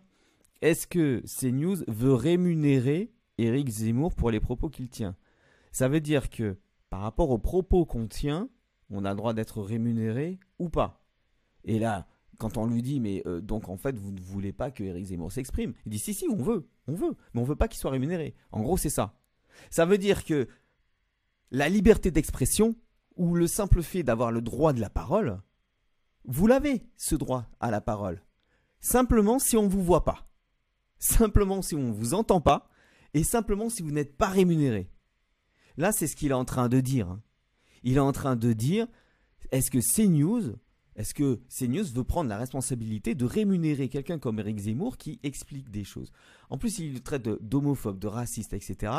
est-ce 0.61 0.87
que 0.87 1.23
CNews 1.25 1.83
veut 1.87 2.13
rémunérer 2.13 3.11
Eric 3.37 3.69
Zemmour 3.69 4.13
pour 4.13 4.31
les 4.31 4.39
propos 4.39 4.69
qu'il 4.69 4.89
tient? 4.89 5.15
Ça 5.71 5.87
veut 5.87 6.01
dire 6.01 6.29
que 6.29 6.57
par 6.89 7.01
rapport 7.01 7.29
aux 7.29 7.37
propos 7.37 7.85
qu'on 7.85 8.07
tient, 8.07 8.49
on 8.89 9.05
a 9.05 9.11
le 9.11 9.17
droit 9.17 9.33
d'être 9.33 9.61
rémunéré 9.61 10.39
ou 10.57 10.69
pas? 10.69 11.03
Et 11.63 11.79
là, 11.79 12.07
quand 12.37 12.57
on 12.57 12.65
lui 12.65 12.81
dit 12.81 12.99
mais 12.99 13.21
euh, 13.25 13.41
donc 13.41 13.69
en 13.69 13.77
fait 13.77 13.97
vous 13.97 14.11
ne 14.11 14.19
voulez 14.19 14.53
pas 14.53 14.71
que 14.71 14.83
Eric 14.83 15.05
Zemmour 15.05 15.31
s'exprime, 15.31 15.73
il 15.85 15.91
dit 15.91 15.99
si 15.99 16.13
si 16.13 16.27
on 16.29 16.37
veut, 16.37 16.67
on 16.87 16.93
veut, 16.93 17.15
mais 17.33 17.41
on 17.41 17.43
veut 17.43 17.55
pas 17.55 17.67
qu'il 17.67 17.79
soit 17.79 17.91
rémunéré. 17.91 18.35
En 18.51 18.61
gros 18.61 18.77
c'est 18.77 18.89
ça. 18.89 19.13
Ça 19.69 19.85
veut 19.85 19.97
dire 19.97 20.23
que 20.23 20.47
la 21.51 21.69
liberté 21.69 22.11
d'expression, 22.11 22.75
ou 23.15 23.35
le 23.35 23.47
simple 23.47 23.81
fait 23.81 24.03
d'avoir 24.03 24.31
le 24.31 24.41
droit 24.41 24.73
de 24.73 24.81
la 24.81 24.89
parole, 24.89 25.41
vous 26.25 26.47
l'avez, 26.47 26.83
ce 26.97 27.15
droit 27.15 27.49
à 27.59 27.71
la 27.71 27.81
parole. 27.81 28.21
Simplement 28.79 29.39
si 29.39 29.57
on 29.57 29.63
ne 29.63 29.69
vous 29.69 29.83
voit 29.83 30.03
pas. 30.03 30.29
Simplement 30.99 31.61
si 31.61 31.75
on 31.75 31.87
ne 31.87 31.93
vous 31.93 32.13
entend 32.13 32.41
pas. 32.41 32.69
Et 33.13 33.23
simplement 33.23 33.69
si 33.69 33.81
vous 33.81 33.91
n'êtes 33.91 34.17
pas 34.17 34.27
rémunéré. 34.27 34.91
Là, 35.77 35.91
c'est 35.91 36.07
ce 36.07 36.15
qu'il 36.15 36.31
est 36.31 36.35
en 36.35 36.45
train 36.45 36.69
de 36.69 36.79
dire. 36.79 37.09
Hein. 37.09 37.21
Il 37.83 37.97
est 37.97 38.01
en 38.01 38.11
train 38.11 38.35
de 38.35 38.53
dire, 38.53 38.87
est-ce 39.51 39.71
que 39.71 39.79
CNews, 39.79 40.55
est-ce 40.95 41.13
que 41.13 41.39
CNews 41.47 41.85
veut 41.93 42.03
prendre 42.03 42.29
la 42.29 42.37
responsabilité 42.37 43.15
de 43.15 43.25
rémunérer 43.25 43.87
quelqu'un 43.87 44.19
comme 44.19 44.39
Eric 44.39 44.57
Zemmour 44.57 44.97
qui 44.97 45.19
explique 45.23 45.69
des 45.69 45.83
choses? 45.83 46.11
En 46.49 46.57
plus, 46.57 46.79
il 46.79 46.93
le 46.93 46.99
traite 46.99 47.29
d'homophobe, 47.41 47.99
de 47.99 48.07
raciste, 48.07 48.53
etc. 48.53 48.91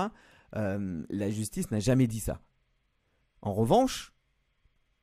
Euh, 0.56 1.04
la 1.10 1.30
justice 1.30 1.70
n'a 1.70 1.80
jamais 1.80 2.06
dit 2.06 2.20
ça. 2.20 2.40
En 3.42 3.52
revanche, 3.52 4.12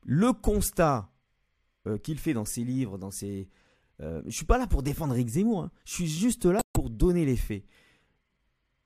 le 0.04 0.34
constat 0.34 1.10
euh, 1.88 1.98
qu'il 1.98 2.18
fait 2.18 2.34
dans 2.34 2.46
ses 2.46 2.64
livres, 2.64 2.98
dans 2.98 3.12
ses... 3.12 3.50
Euh, 4.02 4.22
je 4.26 4.32
suis 4.32 4.46
pas 4.46 4.58
là 4.58 4.68
pour 4.68 4.84
défendre 4.84 5.14
Rick 5.14 5.30
Zemmour, 5.30 5.64
hein. 5.64 5.72
je 5.86 5.94
suis 5.94 6.08
juste 6.08 6.46
là 6.46 6.62
pour 6.74 6.90
donner 6.90 7.26
les 7.26 7.38
faits. 7.38 7.64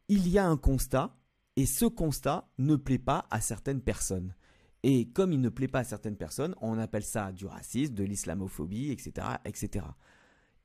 Il 0.08 0.28
y 0.28 0.38
a 0.38 0.46
un 0.46 0.58
constat, 0.58 1.16
et 1.56 1.66
ce 1.66 1.86
constat 1.86 2.50
ne 2.58 2.76
plaît 2.76 3.00
pas 3.00 3.26
à 3.32 3.42
certaines 3.42 3.82
personnes. 3.82 4.36
Et 4.84 5.10
comme 5.10 5.34
il 5.34 5.42
ne 5.42 5.50
plaît 5.50 5.68
pas 5.68 5.80
à 5.80 5.84
certaines 5.84 6.16
personnes, 6.16 6.56
on 6.62 6.78
appelle 6.78 7.04
ça 7.04 7.32
du 7.32 7.46
racisme, 7.46 7.94
de 7.94 8.04
l'islamophobie, 8.04 8.92
etc., 8.92 9.28
etc. 9.46 9.86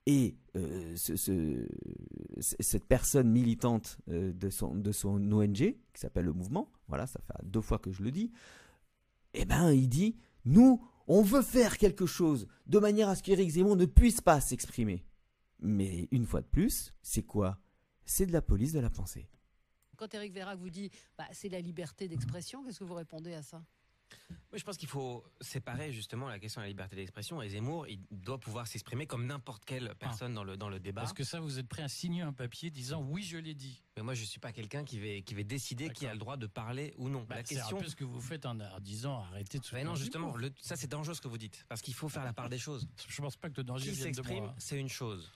Et 0.06 0.36
euh, 0.56 0.94
cette 2.40 2.84
personne 2.84 3.30
militante 3.30 3.98
euh, 4.08 4.32
de, 4.32 4.50
son, 4.50 4.74
de 4.74 4.92
son 4.92 5.32
ONG, 5.32 5.56
qui 5.56 5.76
s'appelle 5.94 6.24
le 6.24 6.32
mouvement, 6.32 6.70
voilà, 6.88 7.06
ça 7.06 7.20
fait 7.20 7.46
deux 7.48 7.60
fois 7.60 7.78
que 7.78 7.92
je 7.92 8.02
le 8.02 8.10
dis, 8.10 8.32
eh 9.34 9.44
ben, 9.44 9.72
il 9.72 9.88
dit, 9.88 10.16
nous, 10.44 10.86
on 11.06 11.22
veut 11.22 11.42
faire 11.42 11.78
quelque 11.78 12.06
chose 12.06 12.46
de 12.66 12.78
manière 12.78 13.08
à 13.08 13.16
ce 13.16 13.22
qu'Éric 13.22 13.50
Zemmour 13.50 13.76
ne 13.76 13.86
puisse 13.86 14.20
pas 14.20 14.40
s'exprimer. 14.40 15.04
Mais 15.60 16.08
une 16.10 16.26
fois 16.26 16.40
de 16.40 16.46
plus, 16.46 16.94
c'est 17.02 17.22
quoi? 17.22 17.58
C'est 18.04 18.26
de 18.26 18.32
la 18.32 18.42
police 18.42 18.72
de 18.72 18.80
la 18.80 18.90
pensée. 18.90 19.28
Quand 19.96 20.12
Éric 20.12 20.32
Vérac 20.32 20.58
vous 20.58 20.70
dit, 20.70 20.90
bah, 21.16 21.24
c'est 21.32 21.48
la 21.48 21.60
liberté 21.60 22.08
d'expression, 22.08 22.64
qu'est-ce 22.64 22.80
que 22.80 22.84
vous 22.84 22.94
répondez 22.94 23.32
à 23.32 23.42
ça? 23.42 23.64
Je 24.56 24.62
pense 24.62 24.76
qu'il 24.76 24.88
faut 24.88 25.25
séparer 25.40 25.92
justement 25.92 26.28
la 26.28 26.38
question 26.38 26.61
de 26.61 26.64
la 26.64 26.68
liberté 26.68 26.96
d'expression 26.96 27.42
et 27.42 27.49
Zemmour, 27.49 27.88
il 27.88 28.00
doit 28.11 28.38
pouvoir 28.38 28.66
s'exprimer 28.66 29.06
comme 29.06 29.26
n'importe 29.26 29.64
quelle 29.64 29.88
ah. 29.90 29.94
personne 29.94 30.34
dans, 30.34 30.44
le, 30.44 30.56
dans 30.56 30.68
le 30.68 30.78
débat. 30.78 31.02
Parce 31.02 31.12
que 31.12 31.25
ça, 31.25 31.40
vous 31.40 31.58
êtes 31.58 31.68
prêt 31.68 31.82
à 31.82 31.88
signer 31.88 32.23
un 32.23 32.32
papier 32.32 32.70
disant 32.70 33.02
oui, 33.02 33.23
je 33.23 33.37
l'ai 33.37 33.54
dit. 33.54 33.82
Mais 33.96 34.02
moi, 34.02 34.14
je 34.14 34.25
suis 34.25 34.40
pas 34.40 34.52
quelqu'un 34.52 34.84
qui 34.84 34.99
va, 34.99 35.20
qui 35.23 35.34
va 35.34 35.42
décider 35.42 35.90
qui 35.90 36.06
a 36.06 36.12
le 36.12 36.18
droit 36.18 36.37
de 36.37 36.46
parler 36.46 36.94
ou 36.99 37.08
non. 37.08 37.25
Bah, 37.28 37.37
la 37.37 37.42
question. 37.42 37.66
C'est 37.68 37.75
un 37.76 37.80
peu 37.80 37.88
ce 37.88 37.96
que 37.96 38.04
vous 38.04 38.20
faites 38.20 38.46
en, 38.46 38.56
disant 38.80 39.23
arrêtez 39.30 39.58
de 39.58 39.64
se. 39.64 39.76
non, 39.84 39.94
justement, 39.94 40.34
ça 40.61 40.76
c'est 40.76 40.88
dangereux 40.88 41.14
ce 41.14 41.20
que 41.20 41.28
vous 41.28 41.38
dites, 41.38 41.64
parce 41.68 41.82
qu'il 41.82 41.94
faut 41.94 42.08
faire 42.08 42.25
la 42.25 42.32
part 42.32 42.49
des 42.49 42.58
choses. 42.58 42.87
Je 43.08 43.20
pense 43.20 43.37
pas 43.37 43.50
que 43.50 43.56
le 43.56 43.64
danger 43.64 43.90
vienne 43.90 44.12
de 44.12 44.23
moi. 44.23 44.54
C'est 44.58 44.78
une 44.78 44.88
chose. 44.88 45.32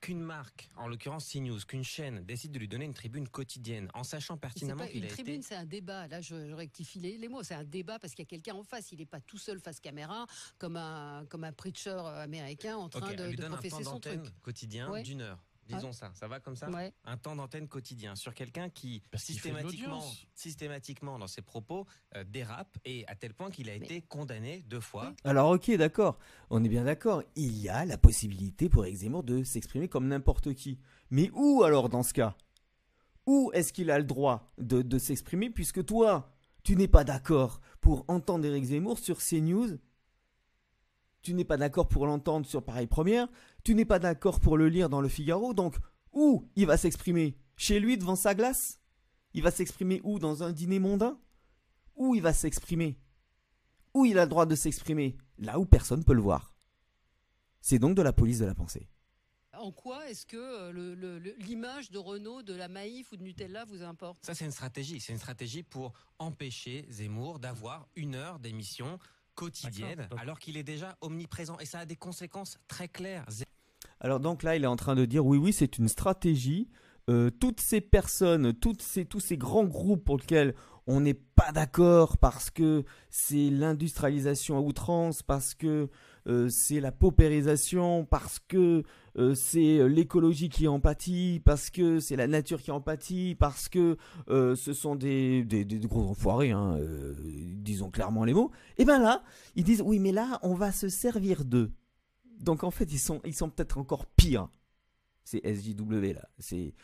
Qu'une 0.00 0.20
marque, 0.20 0.70
en 0.76 0.86
l'occurrence 0.86 1.30
CNews, 1.32 1.60
qu'une 1.66 1.84
chaîne 1.84 2.24
décide 2.24 2.52
de 2.52 2.58
lui 2.58 2.68
donner 2.68 2.84
une 2.84 2.94
tribune 2.94 3.28
quotidienne, 3.28 3.88
en 3.94 4.04
sachant 4.04 4.36
pertinemment 4.36 4.86
qu'il 4.86 5.02
a 5.02 5.06
été. 5.06 5.08
Une 5.08 5.24
tribune, 5.24 5.42
c'est 5.42 5.54
un 5.54 5.64
débat. 5.64 6.08
Là, 6.08 6.20
je, 6.20 6.52
rectifie 6.52 6.98
les, 7.00 7.28
mots. 7.28 7.42
C'est 7.42 7.54
un 7.54 7.64
débat 7.64 7.98
parce 7.98 8.14
qu'il 8.14 8.24
y 8.24 8.26
a 8.26 8.30
quelqu'un 8.30 8.54
en 8.54 8.64
face. 8.64 8.92
Il 8.92 8.98
n'est 8.98 9.06
pas 9.06 9.20
tout 9.20 9.38
seul 9.38 9.60
face 9.60 9.80
caméra, 9.80 10.26
comme 10.58 10.76
un 10.76 11.24
comme 11.26 11.44
un 11.44 11.52
preacher 11.52 12.02
américain 12.16 12.76
en 12.76 12.88
train 12.88 13.14
de, 13.14 13.34
de 13.34 13.46
professer 13.46 13.84
son 13.84 14.00
truc. 14.00 14.20
quotidien 14.42 14.90
d'une 15.02 15.22
heure. 15.22 15.42
Disons 15.68 15.92
ça, 15.92 16.10
ça 16.14 16.28
va 16.28 16.40
comme 16.40 16.56
ça 16.56 16.68
Un 17.04 17.16
temps 17.16 17.36
d'antenne 17.36 17.68
quotidien 17.68 18.14
sur 18.16 18.34
quelqu'un 18.34 18.68
qui 18.68 19.02
systématiquement, 19.14 20.02
systématiquement 20.34 21.18
dans 21.18 21.26
ses 21.26 21.42
propos 21.42 21.86
euh, 22.16 22.24
dérape 22.24 22.76
et 22.84 23.06
à 23.06 23.14
tel 23.14 23.32
point 23.32 23.50
qu'il 23.50 23.70
a 23.70 23.74
été 23.74 24.02
condamné 24.02 24.64
deux 24.68 24.80
fois. 24.80 25.14
Alors 25.24 25.50
ok, 25.50 25.70
d'accord, 25.76 26.18
on 26.50 26.62
est 26.64 26.68
bien 26.68 26.84
d'accord. 26.84 27.22
Il 27.36 27.56
y 27.58 27.68
a 27.68 27.84
la 27.84 27.96
possibilité 27.96 28.68
pour 28.68 28.84
Eric 28.84 28.98
Zemmour 28.98 29.22
de 29.22 29.44
s'exprimer 29.44 29.88
comme 29.88 30.08
n'importe 30.08 30.54
qui. 30.54 30.78
Mais 31.10 31.30
où 31.32 31.62
alors 31.62 31.88
dans 31.88 32.02
ce 32.02 32.12
cas? 32.12 32.36
Où 33.26 33.50
est-ce 33.54 33.72
qu'il 33.72 33.90
a 33.90 33.98
le 33.98 34.04
droit 34.04 34.52
de, 34.58 34.82
de 34.82 34.98
s'exprimer 34.98 35.48
puisque 35.48 35.84
toi, 35.84 36.34
tu 36.64 36.74
n'es 36.76 36.88
pas 36.88 37.04
d'accord 37.04 37.60
pour 37.80 38.04
entendre 38.08 38.44
Eric 38.44 38.64
Zemmour 38.64 38.98
sur 38.98 39.18
CNews? 39.18 39.78
Tu 41.22 41.34
n'es 41.34 41.44
pas 41.44 41.56
d'accord 41.56 41.88
pour 41.88 42.06
l'entendre 42.06 42.46
sur 42.46 42.64
Pareil 42.64 42.86
Première, 42.86 43.28
tu 43.64 43.74
n'es 43.74 43.84
pas 43.84 43.98
d'accord 43.98 44.40
pour 44.40 44.56
le 44.56 44.68
lire 44.68 44.88
dans 44.88 45.00
le 45.00 45.08
Figaro, 45.08 45.54
donc 45.54 45.76
où 46.12 46.50
il 46.56 46.66
va 46.66 46.76
s'exprimer? 46.76 47.38
Chez 47.56 47.80
lui 47.80 47.96
devant 47.96 48.16
sa 48.16 48.34
glace? 48.34 48.80
Il 49.34 49.42
va 49.42 49.50
s'exprimer 49.50 50.00
où? 50.04 50.18
Dans 50.18 50.42
un 50.42 50.52
dîner 50.52 50.78
mondain? 50.78 51.18
Où 51.94 52.14
il 52.14 52.22
va 52.22 52.32
s'exprimer? 52.32 52.98
Où 53.94 54.04
il 54.04 54.18
a 54.18 54.24
le 54.24 54.30
droit 54.30 54.46
de 54.46 54.54
s'exprimer? 54.54 55.16
Là 55.38 55.58
où 55.58 55.64
personne 55.64 56.00
ne 56.00 56.04
peut 56.04 56.14
le 56.14 56.20
voir. 56.20 56.54
C'est 57.60 57.78
donc 57.78 57.94
de 57.96 58.02
la 58.02 58.12
police 58.12 58.40
de 58.40 58.46
la 58.46 58.54
pensée. 58.54 58.88
En 59.54 59.70
quoi 59.70 60.08
est-ce 60.08 60.26
que 60.26 60.36
euh, 60.36 61.34
l'image 61.38 61.90
de 61.90 61.98
Renault, 61.98 62.42
de 62.42 62.54
la 62.54 62.68
Maïf 62.68 63.12
ou 63.12 63.16
de 63.16 63.22
Nutella 63.22 63.64
vous 63.66 63.82
importe? 63.82 64.24
Ça, 64.24 64.34
c'est 64.34 64.44
une 64.44 64.50
stratégie. 64.50 64.98
C'est 64.98 65.12
une 65.12 65.18
stratégie 65.18 65.62
pour 65.62 65.92
empêcher 66.18 66.86
Zemmour 66.90 67.38
d'avoir 67.38 67.86
une 67.94 68.14
heure 68.14 68.38
d'émission 68.38 68.98
quotidienne, 69.34 70.08
alors 70.18 70.38
qu'il 70.38 70.56
est 70.56 70.62
déjà 70.62 70.96
omniprésent. 71.00 71.58
Et 71.58 71.66
ça 71.66 71.80
a 71.80 71.86
des 71.86 71.96
conséquences 71.96 72.58
très 72.68 72.88
claires. 72.88 73.26
Alors 74.00 74.20
donc 74.20 74.42
là, 74.42 74.56
il 74.56 74.64
est 74.64 74.68
en 74.68 74.76
train 74.76 74.94
de 74.94 75.04
dire, 75.04 75.24
oui, 75.24 75.38
oui, 75.38 75.52
c'est 75.52 75.78
une 75.78 75.88
stratégie. 75.88 76.68
Euh, 77.10 77.30
toutes 77.30 77.60
ces 77.60 77.80
personnes, 77.80 78.52
toutes 78.52 78.82
ces, 78.82 79.04
tous 79.04 79.20
ces 79.20 79.36
grands 79.36 79.64
groupes 79.64 80.04
pour 80.04 80.18
lesquels 80.18 80.54
on 80.86 81.00
n'est 81.00 81.14
pas 81.14 81.52
d'accord 81.52 82.16
parce 82.18 82.50
que 82.50 82.84
c'est 83.10 83.50
l'industrialisation 83.50 84.56
à 84.56 84.60
outrance, 84.60 85.22
parce 85.22 85.54
que 85.54 85.88
euh, 86.28 86.48
c'est 86.48 86.80
la 86.80 86.92
paupérisation, 86.92 88.04
parce 88.04 88.38
que 88.38 88.82
euh, 89.18 89.34
c'est 89.34 89.88
l'écologie 89.88 90.48
qui 90.48 90.68
en 90.68 90.80
pâtit, 90.80 91.40
parce 91.44 91.70
que 91.70 92.00
c'est 92.00 92.16
la 92.16 92.26
nature 92.26 92.62
qui 92.62 92.70
en 92.70 92.80
pâtit, 92.80 93.36
parce 93.38 93.68
que 93.68 93.96
euh, 94.28 94.54
ce 94.56 94.72
sont 94.72 94.94
des, 94.94 95.44
gros 95.82 96.08
enfoirés, 96.08 96.50
hein, 96.50 96.78
disons 97.24 97.90
clairement 97.90 98.24
les 98.24 98.34
mots. 98.34 98.50
Et 98.78 98.84
bien 98.84 99.00
là, 99.00 99.22
ils 99.54 99.64
disent 99.64 99.82
oui, 99.82 99.98
mais 99.98 100.12
là, 100.12 100.38
on 100.42 100.54
va 100.54 100.72
se 100.72 100.88
servir 100.88 101.44
d'eux. 101.44 101.72
Donc 102.40 102.64
en 102.64 102.70
fait, 102.70 102.92
ils 102.92 102.98
sont, 102.98 103.20
peut-être 103.20 103.78
encore 103.78 104.06
pires. 104.06 104.48
C'est 105.24 105.40
SJW 105.44 106.14
là, 106.14 106.28
ces 106.38 106.74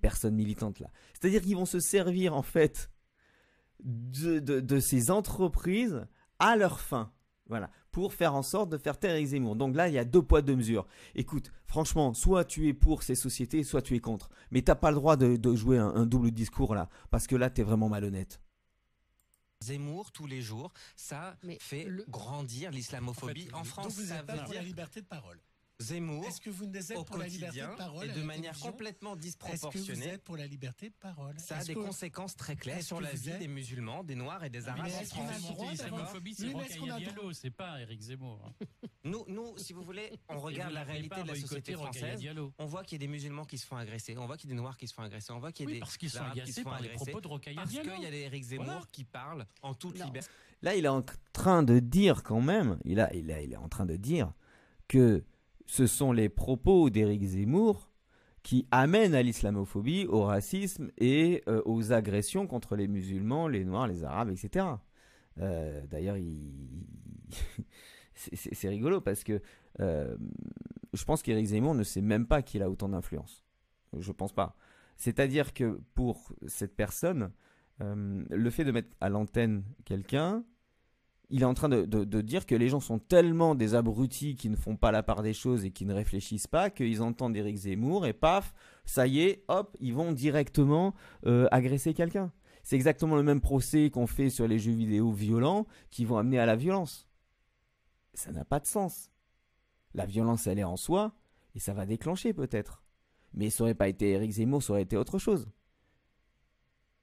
personnes 0.00 0.34
militantes 0.34 0.80
là. 0.80 0.90
C'est-à-dire 1.12 1.42
qu'ils 1.42 1.56
vont 1.56 1.66
se 1.66 1.80
servir 1.80 2.34
en 2.34 2.42
fait 2.42 2.90
de, 3.84 4.80
ces 4.80 5.10
entreprises 5.10 6.06
à 6.38 6.56
leur 6.56 6.80
fin. 6.80 7.12
Voilà, 7.48 7.70
pour 7.90 8.14
faire 8.14 8.34
en 8.34 8.42
sorte 8.42 8.70
de 8.70 8.78
faire 8.78 8.98
taire 8.98 9.12
Eric 9.12 9.26
Zemmour. 9.26 9.56
Donc 9.56 9.74
là, 9.74 9.88
il 9.88 9.94
y 9.94 9.98
a 9.98 10.04
deux 10.04 10.22
poids, 10.22 10.42
deux 10.42 10.56
mesures. 10.56 10.86
Écoute, 11.14 11.52
franchement, 11.66 12.14
soit 12.14 12.44
tu 12.44 12.68
es 12.68 12.72
pour 12.72 13.02
ces 13.02 13.14
sociétés, 13.14 13.64
soit 13.64 13.82
tu 13.82 13.94
es 13.96 14.00
contre. 14.00 14.30
Mais 14.50 14.62
t'as 14.62 14.74
pas 14.74 14.90
le 14.90 14.96
droit 14.96 15.16
de, 15.16 15.54
jouer 15.54 15.78
un, 15.78 16.06
double 16.06 16.30
discours 16.30 16.74
là, 16.74 16.88
parce 17.10 17.26
que 17.26 17.36
là, 17.36 17.50
tu 17.50 17.60
es 17.60 17.64
vraiment 17.64 17.88
malhonnête. 17.88 18.40
Zemmour 19.62 20.10
tous 20.12 20.26
les 20.26 20.42
jours, 20.42 20.72
ça 20.96 21.36
fait 21.60 21.86
grandir 22.08 22.70
l'islamophobie 22.70 23.48
en, 23.52 23.64
France. 23.64 23.94
ça 23.94 24.22
veut 24.22 24.42
dire 24.46 24.54
la 24.54 24.62
liberté 24.62 25.00
de 25.00 25.06
parole. 25.06 25.38
Zemmour 25.82 26.24
Est-ce 26.26 26.40
que 26.40 26.50
vous 26.50 26.64
êtes 26.64 26.90
au 26.92 27.04
pour 27.04 27.16
quotidien 27.16 27.48
la 27.48 27.52
liberté 27.52 27.72
de 27.72 27.76
parole 27.76 28.10
et 28.10 28.12
de 28.12 28.22
manière 28.22 28.58
complètement 28.58 29.16
disproportionnée. 29.16 29.78
Est-ce 29.78 30.00
que 30.00 30.08
vous 30.08 30.14
êtes 30.14 30.24
pour 30.24 30.36
la 30.36 30.46
liberté 30.46 30.88
de 30.88 30.94
parole 30.94 31.34
Ça 31.38 31.58
a 31.58 31.64
des 31.64 31.74
conséquences 31.74 32.36
très 32.36 32.56
claires 32.56 32.82
sur 32.82 33.00
la 33.00 33.12
vie 33.12 33.38
des 33.38 33.48
musulmans, 33.48 34.04
des 34.04 34.14
noirs 34.14 34.44
et 34.44 34.50
des 34.50 34.68
arabes 34.68 34.86
en 34.86 35.04
France. 35.04 35.70
L'islamophobie, 35.70 36.34
c'est 36.34 36.52
Rocaille 36.52 37.04
Diallo, 37.04 37.32
c'est 37.32 37.50
pas 37.50 37.80
Éric 37.80 38.00
Zemmour. 38.00 38.40
Hein. 38.44 38.66
Nous, 39.04 39.24
nous, 39.26 39.58
si 39.58 39.72
vous 39.72 39.82
voulez, 39.82 40.12
on 40.28 40.38
regarde 40.38 40.72
la 40.72 40.84
réalité 40.84 41.22
de 41.22 41.28
la 41.28 41.34
société 41.34 41.72
française. 41.72 42.20
On 42.58 42.66
voit 42.66 42.84
qu'il 42.84 43.00
y 43.00 43.04
a 43.04 43.06
des 43.06 43.12
musulmans 43.12 43.44
qui 43.44 43.58
se 43.58 43.66
font 43.66 43.76
agresser, 43.76 44.16
on 44.16 44.26
voit 44.26 44.36
qu'il 44.36 44.48
y 44.48 44.52
a 44.52 44.56
des 44.56 44.60
noirs 44.60 44.76
qui 44.76 44.86
se 44.86 44.94
font 44.94 45.02
agresser, 45.02 45.32
on 45.32 45.38
voit 45.38 45.52
qu'il 45.52 45.68
y 45.68 45.72
a 45.72 45.74
des 45.74 45.80
parce 45.80 45.96
qu'ils 45.96 46.10
sont 46.10 46.22
agacés 46.22 46.62
par 46.62 46.80
les 46.80 46.90
propos 46.90 47.20
de 47.20 47.28
Rocaille 47.28 47.56
Parce 47.56 47.70
qu'il 47.70 48.00
y 48.00 48.06
a 48.06 48.10
des 48.10 48.20
Éric 48.20 48.44
Zemmour 48.44 48.88
qui 48.90 49.04
parlent 49.04 49.46
en 49.62 49.74
toute 49.74 50.02
liberté. 50.02 50.28
Là, 50.62 50.76
il 50.76 50.84
est 50.84 50.88
en 50.88 51.04
train 51.32 51.64
de 51.64 51.80
dire 51.80 52.22
quand 52.22 52.40
même, 52.40 52.78
il, 52.84 53.00
a, 53.00 53.12
il, 53.14 53.32
a, 53.32 53.40
il 53.42 53.52
est 53.52 53.56
en 53.56 53.68
train 53.68 53.84
de 53.84 53.96
dire 53.96 54.32
que 54.86 55.24
ce 55.66 55.86
sont 55.86 56.12
les 56.12 56.28
propos 56.28 56.90
d'Éric 56.90 57.22
Zemmour 57.22 57.92
qui 58.42 58.66
amènent 58.70 59.14
à 59.14 59.22
l'islamophobie, 59.22 60.06
au 60.06 60.24
racisme 60.24 60.90
et 60.98 61.42
euh, 61.48 61.62
aux 61.64 61.92
agressions 61.92 62.46
contre 62.46 62.76
les 62.76 62.88
musulmans, 62.88 63.46
les 63.46 63.64
noirs, 63.64 63.86
les 63.86 64.04
arabes, 64.04 64.30
etc. 64.30 64.66
Euh, 65.38 65.86
d'ailleurs, 65.86 66.16
c'est 68.14 68.68
rigolo 68.68 69.00
parce 69.00 69.22
que 69.22 69.40
euh, 69.80 70.16
je 70.92 71.04
pense 71.04 71.22
qu'Éric 71.22 71.46
Zemmour 71.46 71.74
ne 71.74 71.84
sait 71.84 72.02
même 72.02 72.26
pas 72.26 72.42
qu'il 72.42 72.62
a 72.62 72.70
autant 72.70 72.88
d'influence. 72.88 73.44
Je 73.96 74.12
pense 74.12 74.32
pas. 74.32 74.56
C'est-à-dire 74.96 75.54
que 75.54 75.80
pour 75.94 76.32
cette 76.46 76.74
personne, 76.76 77.30
le 77.80 78.50
fait 78.50 78.64
de 78.64 78.70
mettre 78.70 78.94
à 79.00 79.08
l'antenne 79.08 79.64
quelqu'un, 79.84 80.44
il 81.32 81.40
est 81.40 81.46
en 81.46 81.54
train 81.54 81.70
de, 81.70 82.20
dire 82.20 82.44
que 82.44 82.54
les 82.54 82.68
gens 82.68 82.78
sont 82.78 82.98
tellement 82.98 83.54
des 83.54 83.74
abrutis 83.74 84.36
qui 84.36 84.50
ne 84.50 84.54
font 84.54 84.76
pas 84.76 84.92
la 84.92 85.02
part 85.02 85.22
des 85.22 85.32
choses 85.32 85.64
et 85.64 85.70
qui 85.70 85.86
ne 85.86 85.94
réfléchissent 85.94 86.46
pas 86.46 86.68
qu'ils 86.68 87.00
entendent 87.00 87.34
Eric 87.34 87.56
Zemmour 87.56 88.04
et 88.04 88.12
paf, 88.12 88.52
ça 88.84 89.06
y 89.06 89.20
est, 89.20 89.42
hop, 89.48 89.74
ils 89.80 89.94
vont 89.94 90.12
directement 90.12 90.94
euh, 91.24 91.48
agresser 91.50 91.94
quelqu'un. 91.94 92.30
C'est 92.62 92.76
exactement 92.76 93.16
le 93.16 93.22
même 93.22 93.40
procès 93.40 93.88
qu'on 93.88 94.06
fait 94.06 94.28
sur 94.28 94.46
les 94.46 94.58
jeux 94.58 94.72
vidéo 94.72 95.10
violents 95.10 95.66
qui 95.90 96.04
vont 96.04 96.18
amener 96.18 96.38
à 96.38 96.44
la 96.44 96.54
violence. 96.54 97.08
Ça 98.12 98.30
n'a 98.30 98.44
pas 98.44 98.60
de 98.60 98.66
sens. 98.66 99.10
La 99.94 100.04
violence, 100.04 100.46
elle 100.46 100.58
est 100.58 100.64
en 100.64 100.76
soi 100.76 101.14
et 101.54 101.60
ça 101.60 101.72
va 101.72 101.86
déclencher 101.86 102.34
peut-être. 102.34 102.84
Mais 103.32 103.48
ça 103.48 103.64
aurait 103.64 103.74
pas 103.74 103.88
été 103.88 104.10
Eric 104.10 104.32
Zemmour, 104.32 104.62
ça 104.62 104.74
aurait 104.74 104.82
été 104.82 104.98
autre 104.98 105.18
chose. 105.18 105.48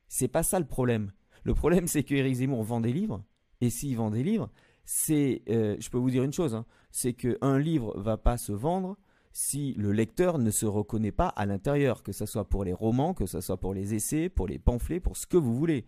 C'est 0.08 0.28
pas 0.28 0.44
ça 0.44 0.60
le 0.60 0.68
problème. 0.68 1.14
Le 1.44 1.56
problème, 1.56 1.88
c'est 1.88 2.04
que 2.04 2.14
Eric 2.14 2.36
Zemmour 2.36 2.62
vend 2.62 2.80
des 2.80 2.94
livres 2.94 3.24
et 3.62 3.70
s'il 3.70 3.98
vend 3.98 4.12
des 4.12 4.24
livres, 4.24 4.50
c'est, 4.86 5.44
euh, 5.50 5.76
je 5.80 5.90
peux 5.90 5.98
vous 5.98 6.10
dire 6.10 6.24
une 6.24 6.34
chose, 6.34 6.56
hein, 6.56 6.66
c'est 6.92 7.14
qu'un 7.14 7.60
livre 7.60 7.98
va 8.00 8.18
pas 8.18 8.38
se 8.38 8.52
vendre 8.52 8.98
si 9.32 9.74
le 9.78 9.92
lecteur 9.92 10.40
ne 10.40 10.50
se 10.50 10.66
reconnaît 10.66 11.12
pas 11.12 11.28
à 11.28 11.46
l'intérieur, 11.46 12.02
que 12.02 12.12
ce 12.12 12.26
soit 12.26 12.46
pour 12.46 12.64
les 12.64 12.74
romans, 12.74 13.14
que 13.14 13.28
ce 13.28 13.42
soit 13.42 13.58
pour 13.58 13.74
les 13.74 13.94
essais, 13.94 14.30
pour 14.30 14.48
les 14.48 14.58
pamphlets, 14.58 15.00
pour 15.00 15.16
ce 15.16 15.28
que 15.28 15.38
vous 15.38 15.56
voulez. 15.56 15.86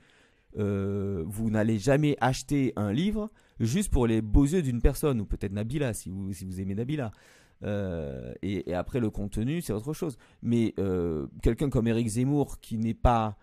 Euh, 0.57 1.23
vous 1.25 1.49
n'allez 1.49 1.79
jamais 1.79 2.15
acheter 2.19 2.73
un 2.75 2.93
livre 2.93 3.31
juste 3.59 3.91
pour 3.91 4.05
les 4.05 4.21
beaux 4.21 4.45
yeux 4.45 4.61
d'une 4.61 4.81
personne, 4.81 5.19
ou 5.21 5.25
peut-être 5.25 5.53
Nabila, 5.53 5.93
si 5.93 6.09
vous, 6.09 6.31
si 6.33 6.45
vous 6.45 6.61
aimez 6.61 6.75
Nabila. 6.75 7.11
Euh, 7.63 8.33
et, 8.43 8.73
après, 8.73 8.99
le 8.99 9.09
contenu, 9.09 9.61
c'est 9.61 9.73
autre 9.73 9.93
chose. 9.93 10.17
Mais 10.43 10.75
quelqu'un 11.41 11.69
comme 11.69 11.87
Eric 11.87 12.07
Zemmour, 12.07 12.59
qui 12.59 12.77
n'est 12.77 12.93
pas 12.93 13.37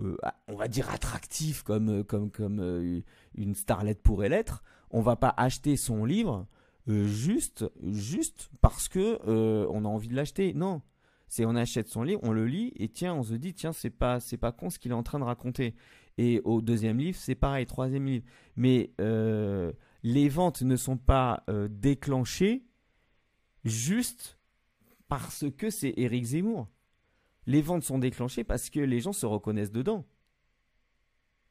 euh, 0.00 0.16
on 0.48 0.56
va 0.56 0.68
dire 0.68 0.90
attractif 0.90 1.62
comme, 1.62 2.00
euh, 2.00 2.02
comme, 2.02 2.30
comme 2.30 2.60
euh, 2.60 3.00
une 3.34 3.54
starlette 3.54 4.02
pourrait 4.02 4.28
l'être, 4.28 4.62
on 4.90 5.00
va 5.00 5.16
pas 5.16 5.34
acheter 5.36 5.76
son 5.76 6.04
livre 6.04 6.46
juste, 6.86 7.64
juste 7.84 8.50
parce 8.60 8.88
que 8.88 9.20
on 9.68 9.84
a 9.84 9.88
envie 9.88 10.08
de 10.08 10.16
l'acheter. 10.16 10.54
Non, 10.54 10.82
c'est 11.28 11.44
on 11.44 11.54
achète 11.54 11.86
son 11.86 12.02
livre, 12.02 12.20
on 12.24 12.32
le 12.32 12.46
lit 12.46 12.72
et 12.74 12.88
tiens, 12.88 13.14
on 13.14 13.22
se 13.22 13.34
dit 13.34 13.54
tiens 13.54 13.72
c'est 13.72 13.90
pas 13.90 14.18
c'est 14.18 14.36
pas 14.36 14.50
con 14.50 14.70
ce 14.70 14.80
qu'il 14.80 14.90
est 14.90 14.94
en 14.94 15.04
train 15.04 15.20
de 15.20 15.24
raconter. 15.24 15.76
Et 16.18 16.40
au 16.44 16.60
deuxième 16.60 16.98
livre 16.98 17.16
c'est 17.16 17.36
pareil, 17.36 17.64
troisième 17.66 18.06
livre. 18.06 18.24
Mais 18.56 18.90
les 20.02 20.28
ventes 20.28 20.62
ne 20.62 20.74
sont 20.74 20.96
pas 20.96 21.44
déclenchées 21.68 22.64
juste 23.64 24.40
parce 25.06 25.44
que 25.56 25.70
c'est 25.70 25.94
Eric 25.96 26.24
Zemmour 26.24 26.66
les 27.46 27.62
ventes 27.62 27.84
sont 27.84 27.98
déclenchées 27.98 28.44
parce 28.44 28.70
que 28.70 28.80
les 28.80 29.00
gens 29.00 29.12
se 29.12 29.26
reconnaissent 29.26 29.72
dedans. 29.72 30.06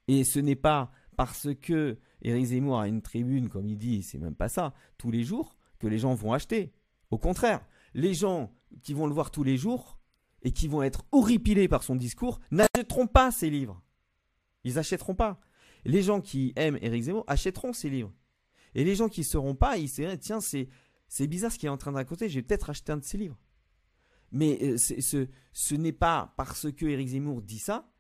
Et 0.08 0.24
ce 0.24 0.40
n'est 0.40 0.56
pas 0.56 0.92
parce 1.16 1.50
que 1.62 2.00
Éric 2.22 2.46
Zemmour 2.46 2.80
a 2.80 2.88
une 2.88 3.02
tribune, 3.02 3.50
comme 3.50 3.68
il 3.68 3.78
dit, 3.78 4.04
c'est 4.04 4.18
même 4.18 4.36
pas 4.36 4.50
ça, 4.50 4.74
tous 4.98 5.12
les 5.12 5.24
jours, 5.24 5.58
que 5.80 5.88
les 5.88 6.00
gens 6.00 6.14
vont 6.14 6.34
acheter. 6.34 6.74
Au 7.12 7.18
contraire, 7.18 7.66
les 7.94 8.14
gens 8.14 8.54
qui 8.84 8.94
vont 8.94 9.08
le 9.08 9.14
voir 9.14 9.32
tous 9.32 9.44
les 9.44 9.58
jours 9.58 10.00
et 10.42 10.52
qui 10.52 10.68
vont 10.68 10.84
être 10.84 11.06
horripilés 11.12 11.68
par 11.68 11.84
son 11.84 11.96
discours 11.96 12.40
n'achèteront 12.52 13.08
pas 13.08 13.32
ses 13.32 13.50
livres. 13.50 13.82
Ils 14.64 14.76
n'achèteront 14.76 15.16
pas. 15.16 15.40
Les 15.86 16.02
gens 16.02 16.22
qui 16.22 16.54
aiment 16.56 16.78
Éric 16.82 17.04
Zemmour 17.04 17.24
achèteront 17.28 17.74
ses 17.74 17.90
livres. 17.90 18.14
Et 18.76 18.84
les 18.84 18.96
gens 18.96 19.10
qui 19.10 19.22
ne 19.22 19.26
seront 19.26 19.56
pas, 19.56 19.78
ils 19.78 19.90
se 19.90 20.02
diront, 20.02 20.18
tiens, 20.18 20.42
c'est, 20.42 21.28
bizarre 21.28 21.52
ce 21.52 21.58
qu'il 21.58 21.68
est 21.68 21.72
en 21.72 21.78
train 21.78 21.92
de 21.92 21.98
raconter, 21.98 22.30
j'ai 22.30 22.42
peut-être 22.42 22.70
acheté 22.70 22.92
un 22.92 22.98
de 22.98 23.04
ses 23.04 23.18
livres. 23.18 23.38
Mais 24.32 24.60
euh, 24.62 24.78
ce, 24.78 25.76
n'est 25.76 25.92
pas 25.92 26.34
parce 26.38 26.72
que 26.72 26.86
Éric 26.86 27.10
Zemmour 27.10 27.42
dit 27.42 27.60
ça 27.60 27.92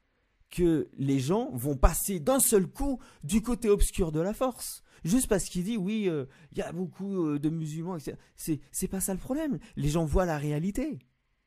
que 0.49 0.89
les 0.97 1.19
gens 1.19 1.51
vont 1.53 1.77
passer 1.77 2.19
d'un 2.19 2.39
seul 2.39 2.67
coup 2.67 2.99
du 3.23 3.41
côté 3.41 3.69
obscur 3.69 4.11
de 4.11 4.19
la 4.19 4.33
force. 4.33 4.83
Juste 5.03 5.27
parce 5.27 5.45
qu'il 5.45 5.63
dit 5.63 5.77
oui, 5.77 6.09
euh, 6.09 6.25
il 6.51 6.57
y 6.57 6.61
a 6.61 6.71
beaucoup 6.71 7.25
euh, 7.25 7.39
de 7.39 7.49
musulmans, 7.49 7.95
etc. 7.95 8.17
C'est, 8.35 8.87
pas 8.87 8.99
ça 8.99 9.13
le 9.13 9.19
problème. 9.19 9.59
Les 9.75 9.89
gens 9.89 10.05
voient 10.05 10.25
la 10.25 10.37
réalité. 10.37 10.99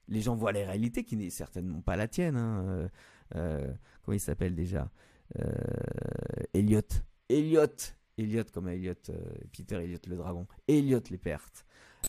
Les 0.09 0.21
gens 0.21 0.37
voient 0.37 0.53
la 0.53 0.61
réalité 0.61 1.05
qui 1.05 1.17
n'est 1.17 1.31
certainement 1.31 1.81
pas 1.81 1.97
la 1.97 2.09
tienne. 2.09 2.37
Hein. 2.37 2.89
Comment 3.33 4.15
il 4.15 4.21
s'appelle 4.21 4.55
déjà 4.55 4.91
Elliot. 6.53 6.81
Elliot. 7.29 7.67
Elliot 8.19 8.45
comme 8.53 8.69
Elliot, 8.69 8.95
Peter 9.53 9.77
Elliot 9.77 9.99
le 10.07 10.17
dragon. 10.17 10.47
Elliot 10.69 11.01
les 11.11 11.19
pertes. 11.19 11.65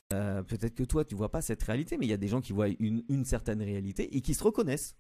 Peut-être 0.10 0.76
que 0.76 0.84
toi 0.84 1.06
tu 1.06 1.16
vois 1.16 1.32
pas 1.32 1.42
cette 1.42 1.64
réalité, 1.64 1.98
mais 1.98 2.06
il 2.06 2.10
y 2.10 2.14
a 2.14 2.18
des 2.18 2.28
gens 2.28 2.42
qui 2.42 2.54
voient 2.54 2.68
une 2.80 3.26
certaine 3.26 3.62
réalité 3.62 4.16
et 4.16 4.22
qui 4.22 4.34
se 4.34 4.44
reconnaissent. 4.44 4.96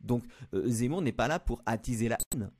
Donc 0.00 0.24
euh, 0.54 0.66
Zemmour 0.66 1.02
n'est 1.02 1.12
pas 1.12 1.28
là 1.28 1.38
pour 1.38 1.62
attiser 1.66 2.08
la 2.08 2.18
haine. 2.32 2.50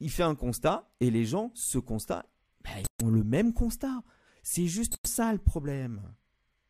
Il 0.00 0.10
fait 0.10 0.22
un 0.22 0.34
constat 0.34 0.90
et 1.00 1.10
les 1.10 1.24
gens, 1.24 1.50
ce 1.54 1.78
constat, 1.78 2.26
ben, 2.62 2.82
ils 3.00 3.06
ont 3.06 3.10
le 3.10 3.24
même 3.24 3.52
constat. 3.52 4.02
C'est 4.42 4.66
juste 4.66 4.98
ça 5.04 5.32
le 5.32 5.38
problème. 5.38 6.02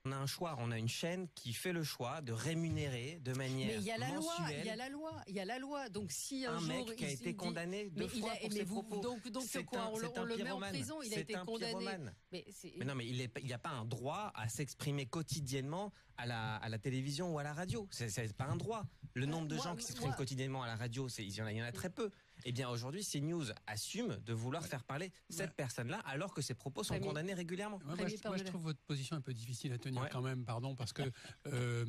On 0.07 0.13
a 0.13 0.17
un 0.17 0.27
choix, 0.27 0.55
on 0.59 0.71
a 0.71 0.77
une 0.77 0.89
chaîne 0.89 1.29
qui 1.35 1.55
fait 1.55 1.73
le 1.73 1.83
choix 1.83 2.21
de 2.21 2.33
rémunérer 2.33 3.21
de 3.23 3.33
manière 3.33 3.69
Mais 3.69 3.77
il 3.77 3.85
y 3.85 3.91
a 3.91 3.97
la 3.97 4.11
loi, 4.11 4.35
il 4.51 4.67
y 4.67 4.69
a 4.69 4.77
la 4.77 4.89
loi, 4.91 5.23
il 5.27 5.35
y 5.35 5.41
a 5.41 5.45
la 5.47 5.59
loi. 5.59 5.89
Donc 5.89 6.13
si 6.13 6.45
un, 6.45 6.57
un 6.57 6.61
mec 6.61 6.95
qui 6.95 7.07
a 7.07 7.11
été 7.11 7.35
condamné 7.35 7.89
deux 7.89 8.09
fois 8.09 8.33
pour 8.39 8.53
ses 8.53 8.65
propos, 8.67 9.01
donc 9.01 9.27
donc 9.31 9.45
quoi, 9.65 9.91
on, 9.91 9.99
le 10.25 10.37
met 10.37 10.51
en 10.51 10.61
prison, 10.61 11.01
il 11.03 11.15
a 11.15 11.21
été 11.21 11.33
condamné. 11.47 11.87
Mais, 12.31 12.45
non, 12.85 12.95
mais 12.95 13.07
il 13.07 13.31
n'y 13.45 13.53
a 13.55 13.59
pas 13.59 13.71
un 13.71 13.87
droit 13.87 14.31
à 14.35 14.47
s'exprimer 14.51 15.07
quotidiennement 15.07 15.91
à 16.19 16.27
la, 16.27 16.57
à 16.57 16.69
la 16.69 16.79
télévision 16.79 17.33
ou 17.33 17.39
à 17.39 17.43
la 17.43 17.55
radio. 17.55 17.89
C'est 17.91 18.37
pas 18.37 18.45
un 18.45 18.57
droit. 18.57 18.85
Le 19.15 19.25
nombre 19.25 19.49
de 19.49 19.57
gens 19.57 19.75
qui 19.75 19.85
s'expriment 19.85 20.15
quotidiennement 20.15 20.63
à 20.63 20.67
la 20.67 20.77
radio, 20.77 21.09
il 21.19 21.35
y, 21.35 21.41
en 21.41 21.47
a, 21.47 21.53
il 21.53 21.57
y 21.57 21.63
en 21.63 21.67
a 21.67 21.73
très 21.73 21.89
peu. 21.89 22.11
Eh 22.45 22.53
bien, 22.53 22.69
aujourd'hui, 22.69 23.05
CNews 23.05 23.47
assume 23.67 24.17
de 24.25 24.33
vouloir 24.33 24.65
faire 24.67 24.85
parler 24.85 25.13
cette 25.31 25.55
personne-là 25.55 26.01
alors 26.05 26.35
que 26.35 26.43
ses 26.43 26.55
propos 26.55 26.85
sont 26.85 26.99
condamnés 27.01 27.35
régulièrement. 27.35 27.81
moi, 27.85 27.97
je, 28.07 28.45
trouve 28.45 28.63
votre 28.63 28.81
position 28.81 29.17
un 29.17 29.21
peu 29.21 29.33
difficile 29.33 29.73
à 29.73 29.79
tenir 29.79 30.09
quand 30.11 30.23
même, 30.23 30.45
pardon, 30.45 30.75
parce 30.75 30.93
que. 30.93 31.03
Euh, 31.47 31.85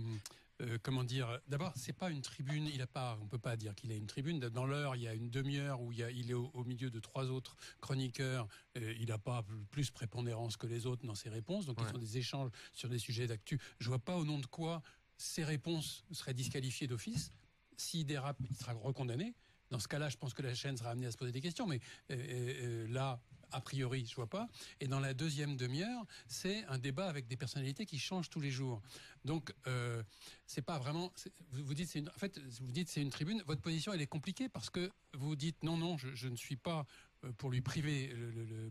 euh, 0.62 0.77
comment 0.81 1.03
dire 1.03 1.39
D'abord, 1.47 1.74
c'est 1.75 1.93
pas 1.93 2.09
une 2.09 2.21
tribune. 2.21 2.67
Il 2.67 2.81
a 2.81 2.88
pas. 2.88 3.17
On 3.21 3.27
peut 3.27 3.38
pas 3.39 3.57
dire 3.57 3.75
qu'il 3.75 3.91
a 3.91 3.95
une 3.95 4.07
tribune. 4.07 4.39
Dans 4.39 4.65
l'heure, 4.65 4.95
il 4.95 5.01
y 5.01 5.07
a 5.07 5.13
une 5.13 5.29
demi-heure 5.29 5.81
où 5.81 5.91
il, 5.91 6.01
est 6.01 6.33
au, 6.33 6.63
milieu 6.63 6.89
de 6.89 7.00
trois 7.00 7.25
autres 7.25 7.57
chroniqueurs. 7.81 8.47
Euh, 8.77 8.93
il 9.00 9.07
n'a 9.09 9.17
pas 9.17 9.45
plus 9.71 9.91
prépondérance 9.91 10.55
que 10.55 10.67
les 10.67 10.85
autres 10.85 11.05
dans 11.05 11.15
ses 11.15 11.29
réponses. 11.29 11.65
Donc, 11.65 11.77
ils 11.81 11.88
sont 11.89 11.97
des 11.97 12.17
échanges 12.17 12.51
sur 12.74 12.89
des 12.89 13.00
sujets 13.00 13.27
d'actu. 13.27 13.59
Je 13.79 13.89
vois 13.89 14.00
pas 14.00 14.15
au 14.15 14.24
nom 14.24 14.39
de 14.39 14.45
quoi 14.45 14.81
ses 15.17 15.43
réponses 15.43 16.05
seraient 16.12 16.33
disqualifiées 16.33 16.88
d'office. 16.88 17.31
S'il 17.77 18.05
dérape, 18.05 18.38
il 18.50 18.55
sera 18.55 18.74
recondamné. 18.74 19.33
Dans 19.72 19.79
ce 19.79 19.88
cas-là, 19.88 20.10
je 20.10 20.17
pense 20.17 20.34
que 20.34 20.41
la 20.41 20.53
chaîne 20.53 20.77
sera 20.77 20.91
amenée 20.91 21.07
à 21.07 21.12
se 21.12 21.17
poser 21.17 21.31
des 21.31 21.41
questions, 21.41 21.67
mais 21.67 21.79
euh, 22.12 22.15
euh, 22.17 22.88
là, 22.88 23.19
a 23.51 23.62
priori, 23.62 24.05
je 24.05 24.15
vois 24.15 24.29
pas. 24.29 24.48
Et 24.79 24.88
dans 24.88 25.00
la 25.00 25.13
deuxième 25.13 25.55
demi-heure, 25.57 26.05
c'est 26.27 26.65
un 26.65 26.77
débat 26.77 27.07
avec 27.07 27.27
des 27.27 27.38
personnalités 27.38 27.86
qui 27.86 28.00
changent 28.00 28.29
tous 28.29 28.41
les 28.41 28.51
jours. 28.51 28.81
Donc, 29.24 29.53
euh, 29.67 30.03
c'est 30.45 30.62
pas 30.62 30.77
vraiment. 30.77 31.12
Vous, 31.51 31.74
dites, 31.74 31.89
c'est 31.89 32.07
en 32.07 32.17
fait, 32.17 32.38
vous 32.62 32.71
dites 32.71 32.89
c'est 32.89 33.01
une 33.01 33.10
tribune. 33.10 33.41
Votre 33.47 33.62
position, 33.62 33.93
elle 33.93 34.01
est 34.01 34.08
compliquée 34.08 34.49
parce 34.49 34.69
que 34.69 34.91
vous 35.13 35.36
dites 35.36 35.63
non, 35.63 35.78
non, 35.78 35.97
je, 35.97 36.28
ne 36.28 36.36
suis 36.36 36.58
pas 36.58 36.86
euh, 37.23 37.32
pour 37.34 37.49
lui 37.49 37.62
priver, 37.62 38.13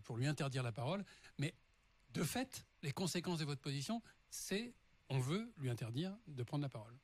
pour 0.05 0.17
lui 0.17 0.27
interdire 0.27 0.63
la 0.63 0.73
parole, 0.73 1.05
mais 1.39 1.55
de 2.13 2.23
fait, 2.23 2.65
les 2.83 2.93
conséquences 2.93 3.41
de 3.41 3.45
votre 3.45 3.61
position, 3.61 4.01
c'est 4.31 4.75
on 5.09 5.19
veut 5.19 5.53
lui 5.59 5.71
interdire 5.71 6.17
de 6.29 6.43
prendre 6.43 6.63
la 6.63 6.69
parole. 6.69 6.97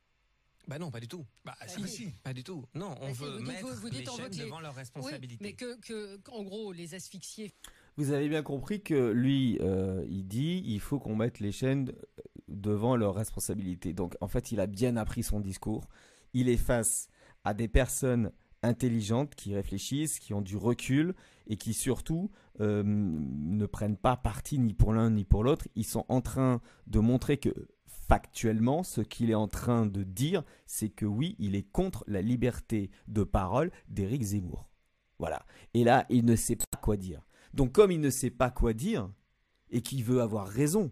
Bah 0.67 0.79
non, 0.79 0.91
pas 0.91 0.99
du 0.99 1.07
tout. 1.07 1.25
Bah, 1.43 1.55
ah 1.59 1.67
si, 1.67 1.87
si. 1.87 2.07
Pas 2.23 2.33
du 2.33 2.43
tout. 2.43 2.65
Non, 2.75 2.95
on 3.01 3.11
veut 3.11 3.39
mettre 3.39 3.67
les 3.91 4.05
chaînes 4.05 4.45
devant 4.45 4.59
leurs 4.59 4.75
responsabilités. 4.75 5.43
mais 5.43 5.53
que, 5.53 5.79
que, 5.81 6.19
en 6.31 6.43
gros, 6.43 6.71
les 6.71 6.95
asphyxier. 6.95 7.53
Vous 7.97 8.11
avez 8.11 8.29
bien 8.29 8.43
compris 8.43 8.81
que 8.81 9.11
lui, 9.11 9.57
euh, 9.61 10.05
il 10.09 10.27
dit, 10.27 10.63
il 10.65 10.79
faut 10.79 10.99
qu'on 10.99 11.15
mette 11.15 11.39
les 11.39 11.51
chaînes 11.51 11.91
devant 12.47 12.95
leurs 12.95 13.15
responsabilités. 13.15 13.93
Donc, 13.93 14.15
en 14.21 14.27
fait, 14.27 14.51
il 14.51 14.59
a 14.59 14.67
bien 14.67 14.97
appris 14.97 15.23
son 15.23 15.39
discours. 15.39 15.87
Il 16.33 16.47
est 16.47 16.57
face 16.57 17.07
à 17.43 17.53
des 17.53 17.67
personnes 17.67 18.31
intelligentes 18.63 19.35
qui 19.35 19.55
réfléchissent, 19.55 20.19
qui 20.19 20.33
ont 20.33 20.41
du 20.41 20.55
recul 20.55 21.15
et 21.47 21.57
qui 21.57 21.73
surtout 21.73 22.31
euh, 22.59 22.83
ne 22.85 23.65
prennent 23.65 23.97
pas 23.97 24.15
parti 24.15 24.59
ni 24.59 24.73
pour 24.73 24.93
l'un 24.93 25.09
ni 25.09 25.25
pour 25.25 25.43
l'autre. 25.43 25.67
Ils 25.75 25.85
sont 25.85 26.05
en 26.09 26.21
train 26.21 26.61
de 26.87 26.99
montrer 26.99 27.37
que 27.37 27.53
factuellement, 28.11 28.83
ce 28.83 28.99
qu'il 28.99 29.29
est 29.29 29.35
en 29.35 29.47
train 29.47 29.85
de 29.85 30.03
dire, 30.03 30.43
c'est 30.65 30.89
que 30.89 31.05
oui, 31.05 31.37
il 31.39 31.55
est 31.55 31.71
contre 31.71 32.03
la 32.07 32.21
liberté 32.21 32.91
de 33.07 33.23
parole 33.23 33.71
d'Éric 33.87 34.21
Zemmour. 34.21 34.69
Voilà. 35.17 35.45
Et 35.73 35.85
là, 35.85 36.05
il 36.09 36.25
ne 36.25 36.35
sait 36.35 36.57
pas 36.57 36.77
quoi 36.81 36.97
dire. 36.97 37.21
Donc 37.53 37.71
comme 37.71 37.89
il 37.89 38.01
ne 38.01 38.09
sait 38.09 38.29
pas 38.29 38.51
quoi 38.51 38.73
dire, 38.73 39.09
et 39.69 39.81
qu'il 39.81 40.03
veut 40.03 40.21
avoir 40.21 40.45
raison, 40.45 40.91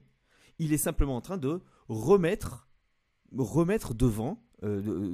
il 0.60 0.72
est 0.72 0.78
simplement 0.78 1.18
en 1.18 1.20
train 1.20 1.38
de 1.38 1.60
remettre, 1.90 2.70
remettre 3.38 3.94
devant, 3.94 4.42
euh, 4.64 5.14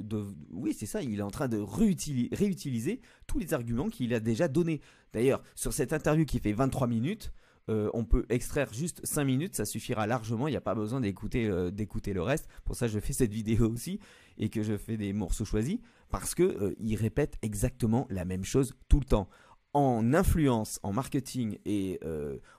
oui 0.52 0.74
c'est 0.78 0.86
ça, 0.86 1.02
il 1.02 1.18
est 1.18 1.22
en 1.22 1.32
train 1.32 1.48
de 1.48 1.58
réutiliser 1.58 3.00
tous 3.26 3.40
les 3.40 3.52
arguments 3.52 3.88
qu'il 3.88 4.14
a 4.14 4.20
déjà 4.20 4.46
donnés. 4.46 4.80
D'ailleurs, 5.12 5.42
sur 5.56 5.72
cette 5.72 5.92
interview 5.92 6.24
qui 6.24 6.38
fait 6.38 6.52
23 6.52 6.86
minutes, 6.86 7.32
euh, 7.68 7.90
on 7.94 8.04
peut 8.04 8.24
extraire 8.28 8.72
juste 8.72 9.04
5 9.04 9.24
minutes, 9.24 9.56
ça 9.56 9.64
suffira 9.64 10.06
largement, 10.06 10.46
il 10.46 10.52
n'y 10.52 10.56
a 10.56 10.60
pas 10.60 10.76
besoin 10.76 11.00
d'écouter 11.00 11.46
euh, 11.46 11.70
d'écouter 11.72 12.12
le 12.12 12.22
reste. 12.22 12.48
Pour 12.64 12.76
ça, 12.76 12.86
je 12.86 13.00
fais 13.00 13.12
cette 13.12 13.32
vidéo 13.32 13.68
aussi 13.72 13.98
et 14.38 14.48
que 14.50 14.62
je 14.62 14.76
fais 14.76 14.96
des 14.96 15.12
morceaux 15.12 15.44
choisis 15.44 15.78
parce 16.08 16.36
que 16.36 16.44
euh, 16.44 16.76
il 16.78 16.94
répète 16.94 17.38
exactement 17.42 18.06
la 18.08 18.24
même 18.24 18.44
chose 18.44 18.74
tout 18.88 19.00
le 19.00 19.06
temps. 19.06 19.28
En 19.72 20.14
influence, 20.14 20.80
en 20.84 20.92
marketing 20.94 21.58
et 21.66 22.00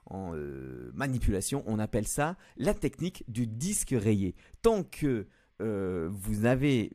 en 0.06 0.34
manipulation, 0.94 1.64
on 1.66 1.80
appelle 1.80 2.06
ça 2.06 2.36
la 2.56 2.74
technique 2.74 3.24
du 3.26 3.48
disque 3.48 3.92
rayé. 3.92 4.36
Tant 4.62 4.84
que 4.84 5.26
euh, 5.60 6.08
vous 6.12 6.44
avez, 6.44 6.92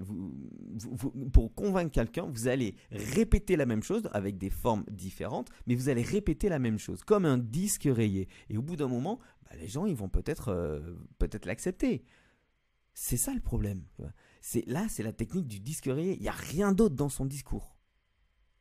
pour 1.33 1.53
convaincre 1.53 1.91
quelqu'un, 1.91 2.25
vous 2.25 2.47
allez 2.47 2.75
répéter 2.91 3.55
la 3.55 3.65
même 3.65 3.83
chose 3.83 4.09
avec 4.13 4.37
des 4.37 4.49
formes 4.49 4.85
différentes, 4.89 5.49
mais 5.67 5.75
vous 5.75 5.89
allez 5.89 6.01
répéter 6.01 6.47
la 6.49 6.59
même 6.59 6.77
chose, 6.79 7.03
comme 7.03 7.25
un 7.25 7.37
disque 7.37 7.89
rayé. 7.91 8.29
Et 8.49 8.57
au 8.57 8.61
bout 8.61 8.75
d'un 8.75 8.87
moment, 8.87 9.19
bah, 9.43 9.51
les 9.59 9.67
gens, 9.67 9.85
ils 9.85 9.95
vont 9.95 10.09
peut-être 10.09 10.49
euh, 10.49 10.79
peut-être 11.19 11.45
l'accepter. 11.45 12.05
C'est 12.93 13.17
ça 13.17 13.33
le 13.33 13.41
problème. 13.41 13.83
C'est 14.39 14.65
là, 14.67 14.87
c'est 14.87 15.03
la 15.03 15.13
technique 15.13 15.47
du 15.47 15.59
disque 15.59 15.85
rayé. 15.85 16.15
Il 16.15 16.21
n'y 16.21 16.29
a 16.29 16.31
rien 16.31 16.71
d'autre 16.71 16.95
dans 16.95 17.09
son 17.09 17.25
discours. 17.25 17.75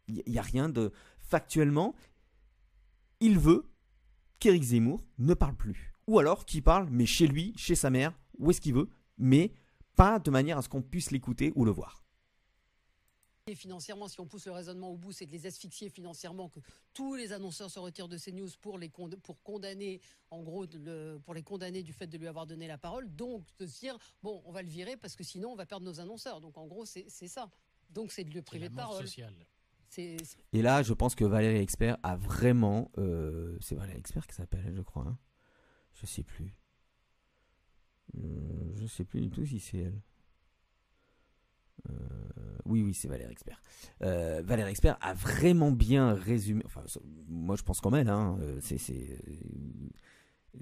Il 0.09 0.23
n'y 0.27 0.39
a 0.39 0.43
rien 0.43 0.69
de 0.69 0.91
factuellement. 1.19 1.95
Il 3.21 3.39
veut 3.39 3.71
qu'Éric 4.41 4.65
Zemmour 4.65 5.05
ne 5.19 5.35
parle 5.35 5.55
plus, 5.55 5.95
ou 6.09 6.19
alors 6.19 6.45
qu'il 6.45 6.65
parle, 6.65 6.89
mais 6.91 7.07
chez 7.07 7.29
lui, 7.29 7.53
chez 7.57 7.77
sa 7.77 7.91
mère, 7.91 8.19
où 8.39 8.51
est-ce 8.51 8.61
qu'il 8.61 8.75
veut, 8.75 8.89
mais 9.17 9.53
pas 9.97 10.19
de 10.19 10.31
manière 10.31 10.59
à 10.59 10.63
ce 10.63 10.69
qu'on 10.69 10.83
puisse 10.83 11.11
l'écouter 11.11 11.53
ou 11.55 11.65
le 11.65 11.71
voir. 11.71 12.03
Et 13.49 13.57
financièrement, 13.57 14.07
si 14.07 14.21
on 14.21 14.27
pousse 14.27 14.47
le 14.47 14.53
raisonnement 14.53 14.91
au 14.91 14.97
bout, 14.97 15.11
c'est 15.11 15.27
de 15.27 15.33
les 15.33 15.47
asphyxier 15.47 15.89
financièrement, 15.89 16.49
que 16.49 16.61
tous 16.95 17.17
les 17.17 17.33
annonceurs 17.33 17.71
se 17.71 17.81
retirent 17.81 18.07
de 18.07 18.17
ces 18.17 18.31
news 18.31 18.49
pour 18.61 18.79
les 18.79 18.89
pour 18.89 19.43
condamner, 19.43 20.01
en 20.31 20.43
gros, 20.43 20.65
le, 20.73 21.19
pour 21.19 21.35
les 21.35 21.43
condamner 21.43 21.83
du 21.83 21.93
fait 21.93 22.07
de 22.07 22.17
lui 22.19 22.29
avoir 22.29 22.47
donné 22.47 22.69
la 22.69 22.79
parole. 22.79 23.13
Donc, 23.17 23.45
de 23.59 23.67
se 23.67 23.81
dire, 23.81 23.99
bon, 24.23 24.43
on 24.45 24.53
va 24.53 24.63
le 24.63 24.69
virer 24.69 24.97
parce 24.97 25.17
que 25.17 25.25
sinon, 25.25 25.51
on 25.51 25.57
va 25.57 25.67
perdre 25.67 25.85
nos 25.85 25.99
annonceurs. 25.99 26.41
Donc, 26.41 26.57
en 26.57 26.69
gros, 26.69 26.85
c'est 26.85 27.09
ça. 27.09 27.51
Donc, 27.91 28.13
c'est 28.13 28.23
de 28.23 28.33
le 28.33 28.43
priver 28.43 28.69
de 28.69 28.77
parole. 28.77 29.05
Et 29.99 30.63
là, 30.63 30.85
je 30.85 30.93
pense 30.95 31.17
que 31.17 31.25
Valérie 31.25 31.59
Expert 31.59 31.99
a 32.05 32.17
vraiment. 32.17 32.93
Euh, 32.97 33.59
c'est 33.61 33.75
Valérie 33.75 33.99
Expert 33.99 34.27
qui 34.29 34.37
s'appelle, 34.37 34.73
je 34.75 34.83
crois. 34.83 35.03
Hein 35.03 35.19
je 35.95 36.07
sais 36.07 36.23
plus. 36.23 36.55
Euh, 38.19 38.73
je 38.75 38.87
sais 38.87 39.05
plus 39.05 39.21
du 39.21 39.31
tout 39.31 39.45
si 39.45 39.59
c'est 39.59 39.79
elle. 39.79 40.01
Euh, 41.91 41.95
oui, 42.65 42.83
oui, 42.83 42.95
c'est 42.95 43.09
Valérie 43.09 43.33
Expert. 43.33 43.61
Euh, 44.03 44.43
Valérie 44.45 44.71
Expert 44.71 44.99
a 45.01 45.15
vraiment 45.15 45.73
bien 45.73 46.13
résumé. 46.13 46.63
Enfin, 46.67 46.83
moi, 47.29 47.57
je 47.57 47.63
pense 47.63 47.81
quand 47.81 47.91
même. 47.91 48.09
Hein, 48.09 48.39
c'est, 48.61 48.79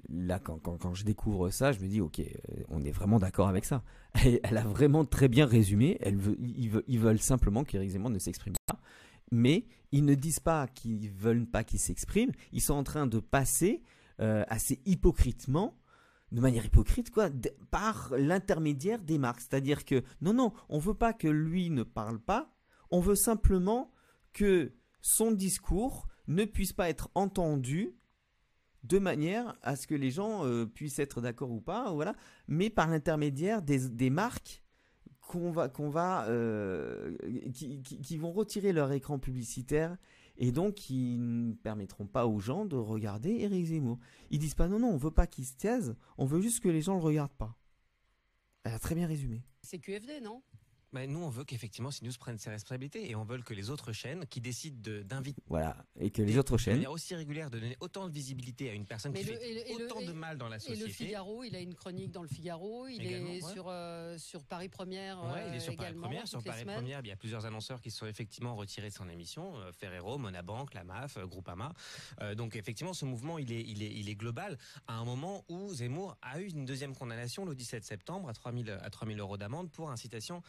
là, 0.09 0.39
quand, 0.39 0.93
je 0.95 1.03
découvre 1.03 1.49
ça, 1.49 1.71
je 1.71 1.79
me 1.79 1.87
dis, 1.87 2.01
ok, 2.01 2.21
on 2.69 2.83
est 2.83 2.91
vraiment 2.91 3.19
d'accord 3.19 3.49
avec 3.49 3.65
ça. 3.65 3.83
Elle, 4.23 4.57
a 4.57 4.63
vraiment 4.63 5.05
très 5.05 5.27
bien 5.27 5.45
résumé. 5.45 5.99
Ils, 6.87 6.99
veulent, 6.99 7.19
simplement 7.19 7.63
qu'Éric 7.63 7.91
Zemmour 7.91 8.09
ne 8.09 8.19
s'exprime 8.19 8.55
pas. 8.65 8.79
mais 9.31 9.65
ils 9.91 10.05
ne 10.05 10.15
disent 10.15 10.39
pas 10.39 10.67
qu'ils 10.67 11.09
veulent 11.09 11.45
pas 11.45 11.63
qu'ils 11.63 11.79
s'expriment. 11.79 12.31
Ils 12.51 12.61
sont 12.61 12.73
en 12.73 12.83
train 12.83 13.07
de 13.07 13.19
passer 13.19 13.81
euh, 14.21 14.43
assez 14.49 14.79
hypocritement, 14.85 15.75
de 16.31 16.41
manière 16.41 16.65
hypocrite, 16.65 17.11
quoi, 17.11 17.29
par 17.71 18.13
l'intermédiaire 18.17 19.01
des 19.01 19.17
marques. 19.17 19.41
C'est-à-dire 19.41 19.85
que 19.85 20.03
non, 20.21 20.33
non, 20.33 20.53
on 20.69 20.79
veut 20.79 20.93
pas 20.93 21.13
que 21.13 21.27
lui 21.27 21.69
ne 21.69 21.83
parle 21.83 22.19
pas. 22.19 22.53
On 22.89 22.99
veut 23.01 23.15
simplement 23.15 23.91
que 24.33 24.73
son 25.01 25.31
discours 25.31 26.07
ne 26.27 26.45
puisse 26.45 26.73
pas 26.73 26.89
être 26.89 27.09
entendu 27.15 27.95
de 28.83 28.97
manière 28.97 29.55
à 29.61 29.75
ce 29.75 29.87
que 29.87 29.95
les 29.95 30.11
gens 30.11 30.45
euh, 30.45 30.65
puissent 30.65 30.99
être 30.99 31.21
d'accord 31.21 31.51
ou 31.51 31.61
pas, 31.61 31.91
voilà, 31.91 32.15
mais 32.47 32.69
par 32.69 32.87
l'intermédiaire 32.87 33.61
des, 33.61 34.09
marques 34.09 34.63
qu'on 35.21 35.51
va, 35.51 35.69
qu'on 35.69 35.89
va, 35.89 36.25
euh, 36.29 37.15
qui, 37.53 38.17
vont 38.17 38.31
retirer 38.31 38.73
leur 38.73 38.91
écran 38.91 39.19
publicitaire 39.19 39.97
et 40.37 40.51
donc 40.51 40.75
qui 40.75 41.17
ne 41.19 41.53
permettront 41.53 42.07
pas 42.07 42.27
aux 42.27 42.39
gens 42.39 42.65
de 42.65 42.75
regarder 42.75 43.29
Eric 43.41 43.65
Zemmour. 43.65 43.99
Ils 44.29 44.39
disent 44.39 44.55
pas 44.55 44.67
non, 44.67 44.79
non, 44.79 44.89
on 44.89 44.97
veut 44.97 45.11
pas 45.11 45.27
qu'il 45.27 45.45
se 45.45 45.55
taise, 45.55 45.95
on 46.17 46.25
veut 46.25 46.41
juste 46.41 46.61
que 46.61 46.69
les 46.69 46.81
gens 46.81 46.95
le 46.95 47.01
regardent 47.01 47.31
pas. 47.33 47.57
Elle 48.63 48.73
a 48.73 48.79
très 48.79 48.95
bien 48.95 49.07
résumé. 49.07 49.43
C'est 49.61 49.79
QFD, 49.79 50.21
non? 50.21 50.41
Bah, 50.93 51.07
nous, 51.07 51.19
on 51.23 51.29
veut 51.29 51.45
qu'effectivement 51.45 51.89
CNews 51.89 52.11
prenne 52.19 52.37
ses 52.37 52.49
responsabilités 52.49 53.09
et 53.09 53.15
on 53.15 53.23
veut 53.23 53.41
que 53.41 53.53
les 53.53 53.69
autres 53.69 53.93
chaînes 53.93 54.25
qui 54.27 54.41
décident 54.41 54.91
d'inviter. 55.05 55.41
Voilà, 55.47 55.77
et 55.97 56.11
que 56.11 56.21
les 56.21 56.37
autres 56.37 56.57
chaînes. 56.57 56.73
De 56.73 56.79
manière 56.79 56.91
aussi 56.91 57.15
régulière, 57.15 57.49
de 57.49 57.59
donner 57.59 57.77
autant 57.79 58.07
de 58.07 58.13
visibilité 58.13 58.69
à 58.69 58.73
une 58.73 58.85
personne 58.85 59.13
qui 59.13 59.23
fait 59.23 59.71
autant 59.73 60.01
de 60.01 60.11
mal 60.11 60.37
dans 60.37 60.49
la 60.49 60.59
société. 60.59 60.83
Et 60.83 60.87
le 60.87 60.91
Figaro, 60.91 61.43
il 61.43 61.55
a 61.55 61.59
une 61.59 61.75
chronique 61.75 62.11
dans 62.11 62.21
le 62.21 62.27
Figaro, 62.27 62.87
il 62.87 63.05
est 63.05 63.41
sur, 63.53 63.65
euh, 63.69 64.17
sur 64.17 64.43
Paris 64.43 64.67
Première. 64.67 65.23
Ouais, 65.23 65.47
il 65.49 65.55
est 65.55 65.59
sur 65.59 65.75
Paris 65.75 65.93
Première. 65.93 66.27
Sur 66.27 66.43
Paris 66.43 66.65
Première, 66.65 66.99
il 66.99 67.07
y 67.07 67.11
a 67.11 67.15
plusieurs 67.15 67.45
annonceurs 67.45 67.81
qui 67.81 67.91
sont 67.91 68.05
effectivement 68.05 68.55
retirés 68.55 68.89
de 68.89 68.93
son 68.93 69.07
émission 69.07 69.57
euh, 69.57 69.71
Ferrero, 69.71 70.17
Monabank, 70.17 70.73
la 70.73 70.83
MAF, 70.83 71.17
euh, 71.17 71.25
Groupama. 71.25 71.73
donc 72.35 72.55
effectivement, 72.55 72.93
ce 72.93 73.05
mouvement, 73.05 73.37
il 73.37 73.51
est, 73.51 73.61
il, 73.61 73.81
est, 73.81 73.91
il 73.91 74.09
est 74.09 74.15
global 74.15 74.57
à 74.87 74.95
un 74.95 75.05
moment 75.05 75.45
où 75.47 75.73
Zemmour 75.73 76.17
a 76.21 76.41
eu 76.41 76.49
une 76.49 76.65
deuxième 76.65 76.95
condamnation 76.95 77.45
le 77.45 77.55
17 77.55 77.85
septembre 77.85 78.27
à 78.27 78.33
3000, 78.33 78.69
à 78.69 78.89
3000 78.89 79.19
euros 79.19 79.37
d'amende 79.37 79.71
pour 79.71 79.89
incitation 79.89 80.41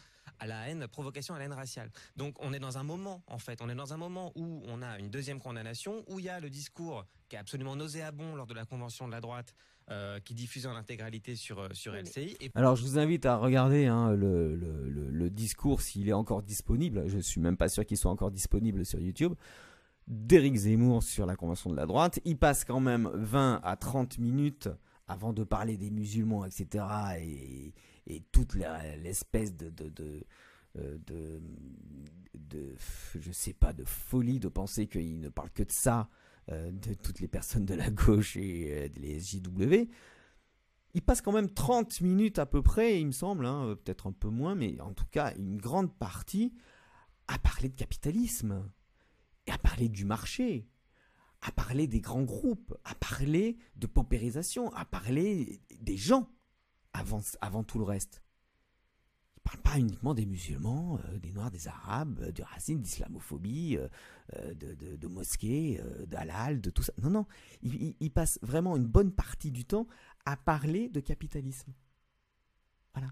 à 0.42 0.46
la 0.46 0.68
haine, 0.68 0.86
provocation 0.88 1.34
à 1.34 1.38
la 1.38 1.44
haine 1.44 1.52
raciale. 1.52 1.90
Donc 2.16 2.34
on 2.40 2.52
est 2.52 2.58
dans 2.58 2.76
un 2.76 2.82
moment, 2.82 3.22
en 3.28 3.38
fait, 3.38 3.60
on 3.62 3.68
est 3.68 3.74
dans 3.74 3.94
un 3.94 3.96
moment 3.96 4.32
où 4.34 4.62
on 4.66 4.82
a 4.82 4.98
une 4.98 5.08
deuxième 5.08 5.40
condamnation, 5.40 6.04
où 6.08 6.18
il 6.18 6.24
y 6.24 6.28
a 6.28 6.40
le 6.40 6.50
discours 6.50 7.06
qui 7.28 7.36
est 7.36 7.38
absolument 7.38 7.76
nauséabond 7.76 8.34
lors 8.34 8.46
de 8.46 8.54
la 8.54 8.64
convention 8.64 9.06
de 9.06 9.12
la 9.12 9.20
droite, 9.20 9.54
euh, 9.90 10.18
qui 10.20 10.34
diffusait 10.34 10.68
en 10.68 10.74
intégralité 10.74 11.36
sur, 11.36 11.60
euh, 11.60 11.68
sur 11.72 11.94
LCI. 11.94 12.36
Alors 12.54 12.76
je 12.76 12.82
vous 12.82 12.98
invite 12.98 13.24
à 13.24 13.36
regarder 13.36 13.86
hein, 13.86 14.12
le, 14.12 14.54
le, 14.56 14.88
le, 15.10 15.30
discours 15.30 15.80
s'il 15.80 16.08
est 16.08 16.12
encore 16.12 16.42
disponible. 16.42 17.04
Je 17.06 17.18
suis 17.18 17.40
même 17.40 17.56
pas 17.56 17.68
sûr 17.68 17.86
qu'il 17.86 17.96
soit 17.96 18.10
encore 18.10 18.30
disponible 18.30 18.84
sur 18.84 19.00
YouTube. 19.00 19.34
D'Éric 20.08 20.56
Zemmour 20.56 21.04
sur 21.04 21.26
la 21.26 21.36
convention 21.36 21.70
de 21.70 21.76
la 21.76 21.86
droite. 21.86 22.18
Il 22.24 22.36
passe 22.36 22.64
quand 22.64 22.80
même 22.80 23.10
20 23.14 23.60
à 23.62 23.76
30 23.76 24.18
minutes 24.18 24.68
avant 25.06 25.32
de 25.32 25.44
parler 25.44 25.76
des 25.76 25.90
musulmans, 25.90 26.44
etc. 26.44 26.84
Et, 27.20 27.72
et 28.06 28.20
toute 28.32 28.54
l'espèce 28.54 29.54
de, 29.56 29.72
euh, 30.76 31.40
je 33.14 33.32
sais 33.32 33.52
pas, 33.52 33.72
de 33.72 33.84
folie 33.84 34.40
de 34.40 34.48
penser 34.48 34.86
qu'il 34.86 35.20
ne 35.20 35.28
parle 35.28 35.50
que 35.50 35.62
de 35.62 35.72
ça, 35.72 36.08
euh, 36.50 36.72
de 36.72 36.94
toutes 36.94 37.20
les 37.20 37.28
personnes 37.28 37.64
de 37.64 37.74
la 37.74 37.90
gauche 37.90 38.36
et 38.36 38.72
euh, 38.72 38.88
les 38.96 39.20
SJW. 39.20 39.88
Il 40.94 41.02
passe 41.02 41.22
quand 41.22 41.32
même 41.32 41.50
30 41.50 42.02
minutes 42.02 42.38
à 42.38 42.46
peu 42.46 42.62
près, 42.62 43.00
il 43.00 43.06
me 43.06 43.12
semble, 43.12 43.46
hein, 43.46 43.76
peut-être 43.82 44.08
un 44.08 44.12
peu 44.12 44.28
moins, 44.28 44.54
mais 44.54 44.78
en 44.80 44.92
tout 44.92 45.06
cas 45.10 45.34
une 45.36 45.56
grande 45.56 45.96
partie 45.96 46.52
à 47.28 47.38
parler 47.38 47.70
de 47.70 47.76
capitalisme, 47.76 48.70
et 49.46 49.50
à 49.50 49.58
parler 49.58 49.88
du 49.88 50.04
marché, 50.04 50.68
à 51.40 51.50
parler 51.50 51.86
des 51.86 52.00
grands 52.00 52.22
groupes, 52.22 52.76
à 52.84 52.94
parler 52.94 53.58
de 53.76 53.86
paupérisation, 53.86 54.72
à 54.74 54.84
parler 54.84 55.60
des 55.80 55.96
gens 55.96 56.28
avant, 56.92 57.20
avant 57.40 57.64
tout 57.64 57.78
le 57.78 57.84
reste. 57.84 58.22
Il 59.36 59.48
ne 59.48 59.50
parle 59.50 59.62
pas 59.62 59.78
uniquement 59.78 60.14
des 60.14 60.24
musulmans, 60.24 61.00
euh, 61.04 61.18
des 61.18 61.32
noirs, 61.32 61.50
des 61.50 61.66
arabes, 61.66 62.20
euh, 62.20 62.30
du 62.30 62.42
racisme, 62.42 62.80
d'islamophobie, 62.80 63.76
euh, 63.76 64.54
de, 64.54 64.74
de, 64.74 64.96
de, 64.96 65.06
mosquées, 65.08 65.80
de 66.06 66.70
tout 66.70 66.82
ça. 66.84 66.92
Non, 67.02 67.10
non, 67.10 67.26
il, 67.62 67.96
il, 67.98 68.10
passe 68.10 68.38
vraiment 68.42 68.76
une 68.76 68.86
bonne 68.86 69.12
partie 69.12 69.50
du 69.50 69.64
temps 69.64 69.88
à 70.26 70.36
parler 70.36 70.88
de 70.88 71.00
capitalisme. 71.00 71.72
Voilà. 72.94 73.08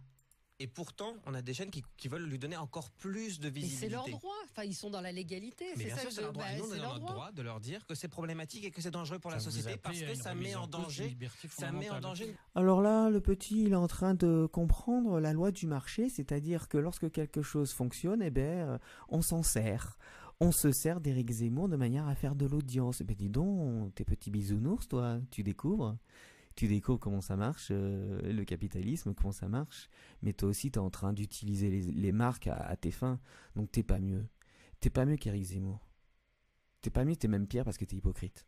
Et 0.62 0.66
pourtant, 0.66 1.14
on 1.24 1.32
a 1.32 1.40
des 1.40 1.54
chaînes 1.54 1.70
qui, 1.70 2.08
veulent 2.08 2.28
lui 2.28 2.38
donner 2.38 2.58
encore 2.58 2.90
plus 2.90 3.40
de 3.40 3.48
visibilité. 3.48 3.86
c'est 3.86 3.90
leur 3.90 4.06
droit. 4.06 4.34
Enfin, 4.50 4.64
ils 4.64 4.74
sont 4.74 4.90
dans 4.90 5.00
la 5.00 5.10
légalité. 5.10 5.64
Mais 5.78 5.86
bien 5.86 5.96
sûr, 5.96 6.12
c'est 6.12 6.20
leur 6.20 6.34
droit. 6.34 6.44
Bah, 6.44 6.58
nous, 6.58 6.70
on 6.70 6.74
est 6.74 6.78
dans 6.78 6.94
notre 6.94 7.06
droit. 7.06 7.32
de 7.32 7.40
leur 7.40 7.60
dire 7.60 7.86
que 7.86 7.94
c'est 7.94 8.08
problématique 8.08 8.66
et 8.66 8.70
que 8.70 8.82
c'est 8.82 8.90
dangereux 8.90 9.18
pour 9.18 9.30
la 9.30 9.40
société 9.40 9.78
parce 9.78 9.98
que 9.98 10.14
ça 10.14 10.34
met 10.34 10.54
en 10.54 10.66
danger. 10.66 11.16
Ça 11.48 11.72
met 11.72 11.88
en 11.88 12.00
danger. 12.00 12.36
Alors 12.54 12.82
là, 12.82 13.08
le 13.08 13.22
petit, 13.22 13.62
il 13.62 13.72
est 13.72 13.76
en 13.76 13.88
train 13.88 14.12
de 14.12 14.46
comprendre 14.52 15.18
la 15.18 15.32
loi 15.32 15.50
du 15.50 15.66
marché, 15.66 16.10
c'est-à-dire 16.10 16.68
que 16.68 16.76
lorsque 16.76 17.10
quelque 17.10 17.40
chose 17.40 17.72
fonctionne, 17.72 18.20
eh 18.22 18.30
ben, 18.30 18.68
euh, 18.68 18.78
on 19.08 19.22
s'en 19.22 19.42
sert 19.42 19.96
on 20.42 20.52
se 20.52 20.72
sert 20.72 21.00
d'Éric 21.00 21.30
Zemmour 21.30 21.68
de 21.68 21.76
manière 21.76 22.08
à 22.08 22.14
faire 22.14 22.34
de 22.34 22.46
l'audience. 22.46 23.02
Eh 23.02 23.04
ben 23.04 23.14
dis 23.14 23.28
donc, 23.28 23.94
tes 23.94 24.04
petits 24.04 24.30
bisounours, 24.30 24.88
toi, 24.88 25.18
tu 25.30 25.42
découvres 25.42 25.96
tu 26.56 26.68
découvres 26.68 26.98
comment 26.98 27.20
ça 27.20 27.36
marche, 27.36 27.68
euh, 27.70 28.20
le 28.32 28.44
capitalisme, 28.44 29.14
comment 29.14 29.32
ça 29.32 29.48
marche, 29.48 29.88
mais 30.22 30.32
toi 30.32 30.48
aussi 30.48 30.70
tu 30.70 30.78
es 30.78 30.82
en 30.82 30.90
train 30.90 31.12
d'utiliser 31.12 31.70
les, 31.70 32.12
marques 32.12 32.48
à, 32.48 32.76
tes 32.76 32.90
fins, 32.90 33.20
donc 33.56 33.70
t'es 33.70 33.82
pas 33.82 33.98
mieux. 33.98 34.26
T'es 34.80 34.90
pas 34.90 35.04
mieux 35.04 35.16
qu'Éric 35.16 35.44
Zemmour. 35.44 35.86
T'es 36.80 36.90
pas 36.90 37.04
mieux, 37.04 37.16
t'es 37.16 37.28
même 37.28 37.46
pire 37.46 37.64
parce 37.64 37.76
que 37.76 37.84
t'es 37.84 37.96
hypocrite 37.96 38.46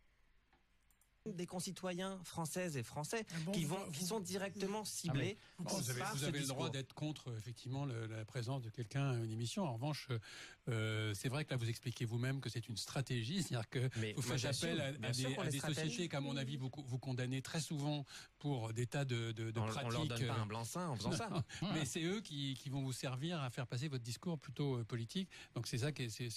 des 1.27 1.47
concitoyens 1.47 2.19
françaises 2.25 2.77
et 2.77 2.83
français 2.83 3.25
ah 3.31 3.51
qui 3.53 3.65
vont 3.65 3.79
qui 3.93 4.05
sont 4.05 4.21
directement 4.21 4.83
ah, 4.83 4.87
ciblés. 4.87 5.39
vous 5.59 6.25
avez, 6.25 6.41
le 6.41 6.47
droit 6.47 6.71
d'être 6.71 6.95
contre 6.95 7.33
effectivement 7.37 7.87
la 7.87 8.25
présence 8.25 8.63
de 8.63 8.71
quelqu'un 8.71 9.11
à 9.11 9.15
une 9.17 9.31
émission. 9.31 9.65
En 9.65 9.75
revanche, 9.75 10.09
euh, 10.69 11.13
c'est 11.15 11.29
vrai 11.29 11.45
que 11.45 11.51
là 11.51 11.57
vous 11.57 11.69
expliquez 11.69 12.05
vous-même 12.05 12.41
que 12.41 12.49
c'est 12.49 12.69
une 12.69 12.77
stratégie, 12.77 13.43
c'est-à-dire 13.43 13.69
que 13.69 14.15
vous 14.15 14.23
faites 14.23 14.45
appel 14.45 14.81
à, 14.81 15.13
des, 15.51 15.61
sociétés 15.61 16.09
qu'à 16.09 16.21
mon 16.21 16.37
avis 16.37 16.57
vous, 16.57 16.71
vous 16.87 16.99
condamnez 16.99 17.43
très 17.43 17.61
souvent 17.61 18.05
pour 18.39 18.73
des 18.73 18.87
tas 18.87 19.05
de, 19.05 19.33
de, 19.33 19.51
pratiques. 19.53 19.83
On 19.85 19.89
leur 19.91 20.07
donne 20.07 20.27
pas 20.27 20.35
un 20.35 20.47
blanc-seing 20.47 20.89
en 20.89 20.97
faisant 20.97 21.13
ça. 21.13 21.31
mais 21.75 21.85
c'est 21.85 22.03
eux 22.03 22.21
qui, 22.21 22.55
qui, 22.55 22.71
vont 22.71 22.83
vous 22.83 22.93
servir 22.93 23.41
à 23.41 23.51
faire 23.51 23.67
passer 23.67 23.89
votre 23.89 24.03
discours 24.03 24.39
plutôt 24.39 24.79
euh, 24.79 24.85
politique. 24.85 25.29
Donc 25.55 25.67
c'est 25.67 25.79
ça 25.79 25.93
qui 25.93 26.11
c'est 26.11 26.29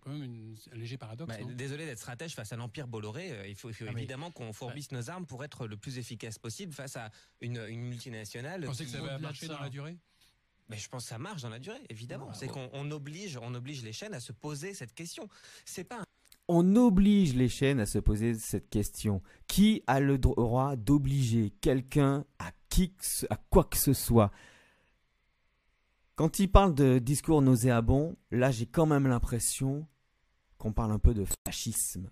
quand 0.00 0.10
même 0.10 0.54
un 0.72 0.76
léger 0.76 0.96
paradoxe. 0.96 1.36
Bah, 1.36 1.52
désolé 1.54 1.86
d'être 1.86 1.98
stratège 1.98 2.34
face 2.34 2.52
à 2.52 2.56
l'empire 2.56 2.86
Bolloré. 2.86 3.32
Euh, 3.32 3.48
il 3.48 3.54
faut, 3.54 3.70
ah, 3.70 3.90
évidemment 3.92 4.29
qu'on 4.30 4.52
fourbisse 4.52 4.92
nos 4.92 5.10
armes 5.10 5.26
pour 5.26 5.44
être 5.44 5.66
le 5.66 5.76
plus 5.76 5.98
efficace 5.98 6.38
possible 6.38 6.72
face 6.72 6.96
à 6.96 7.10
une, 7.40 7.64
une 7.68 7.82
multinationale. 7.82 8.62
Vous 8.62 8.68
pensez 8.68 8.84
que 8.84 8.90
ça 8.90 9.00
va 9.00 9.18
marcher 9.18 9.48
dans 9.48 9.60
la 9.60 9.70
durée? 9.70 9.96
Mais 10.70 10.76
je 10.76 10.88
pense 10.88 11.02
que 11.02 11.08
ça 11.08 11.18
marche 11.18 11.42
dans 11.42 11.48
la 11.48 11.58
durée, 11.58 11.82
évidemment. 11.88 12.32
c'est 12.32 12.46
qu'on 12.46 12.90
oblige, 12.92 13.36
on 13.42 13.54
oblige 13.54 13.82
les 13.82 13.92
chaînes 13.92 14.14
à 14.14 14.20
se 14.20 14.32
poser 14.32 14.72
cette 14.72 14.94
question. 14.94 15.28
C'est 15.64 15.84
pas. 15.84 16.04
On 16.46 16.76
oblige 16.76 17.34
les 17.34 17.48
chaînes 17.48 17.80
à 17.80 17.86
se 17.86 17.98
poser 17.98 18.34
cette 18.34 18.70
question. 18.70 19.20
Qui 19.48 19.82
a 19.88 19.98
le 19.98 20.16
droit 20.16 20.76
d'obliger 20.76 21.50
quelqu'un 21.60 22.24
à 22.38 22.52
qui, 22.68 22.92
à 23.30 23.36
quoi 23.36 23.64
que 23.64 23.76
ce 23.76 23.92
soit? 23.92 24.30
Quand 26.14 26.38
il 26.38 26.48
parle 26.48 26.74
de 26.74 26.98
discours 26.98 27.42
nauséabond, 27.42 28.16
là 28.30 28.50
j'ai 28.50 28.66
quand 28.66 28.86
même 28.86 29.06
l'impression 29.06 29.86
qu'on 30.58 30.72
parle 30.72 30.92
un 30.92 30.98
peu 30.98 31.14
de 31.14 31.24
fascisme. 31.46 32.10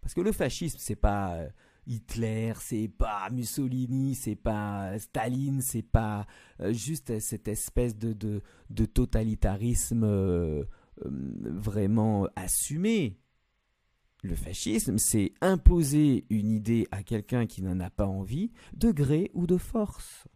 Parce 0.00 0.14
que 0.14 0.20
le 0.20 0.32
fascisme, 0.32 0.78
c'est 0.80 0.96
pas 0.96 1.34
euh, 1.34 1.48
Hitler, 1.88 2.52
c'est 2.60 2.88
pas 2.88 3.30
Mussolini, 3.30 4.14
c'est 4.14 4.36
pas 4.36 4.98
Staline, 4.98 5.62
c'est 5.62 5.82
pas 5.82 6.26
euh, 6.60 6.72
juste 6.72 7.18
cette 7.18 7.48
espèce 7.48 7.96
de, 7.96 8.42
totalitarisme 8.86 10.04
euh, 10.04 10.64
vraiment 11.04 12.28
assumé. 12.36 13.18
Le 14.22 14.34
fascisme, 14.34 14.98
c'est 14.98 15.32
imposer 15.40 16.26
une 16.28 16.50
idée 16.50 16.86
à 16.90 17.02
quelqu'un 17.02 17.46
qui 17.46 17.62
n'en 17.62 17.80
a 17.80 17.88
pas 17.88 18.06
envie, 18.06 18.50
de 18.74 18.90
gré 18.90 19.30
ou 19.32 19.46
de 19.46 19.56
force. 19.56 20.26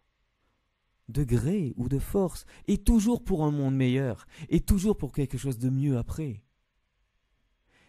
De 1.08 1.24
gré 1.24 1.74
ou 1.76 1.88
de 1.88 1.98
force. 1.98 2.46
Et 2.68 2.78
toujours 2.78 3.24
pour 3.24 3.44
un 3.44 3.50
monde 3.50 3.74
meilleur. 3.74 4.26
Et 4.48 4.60
toujours 4.60 4.96
pour 4.96 5.12
quelque 5.12 5.36
chose 5.36 5.58
de 5.58 5.68
mieux 5.68 5.98
après. 5.98 6.44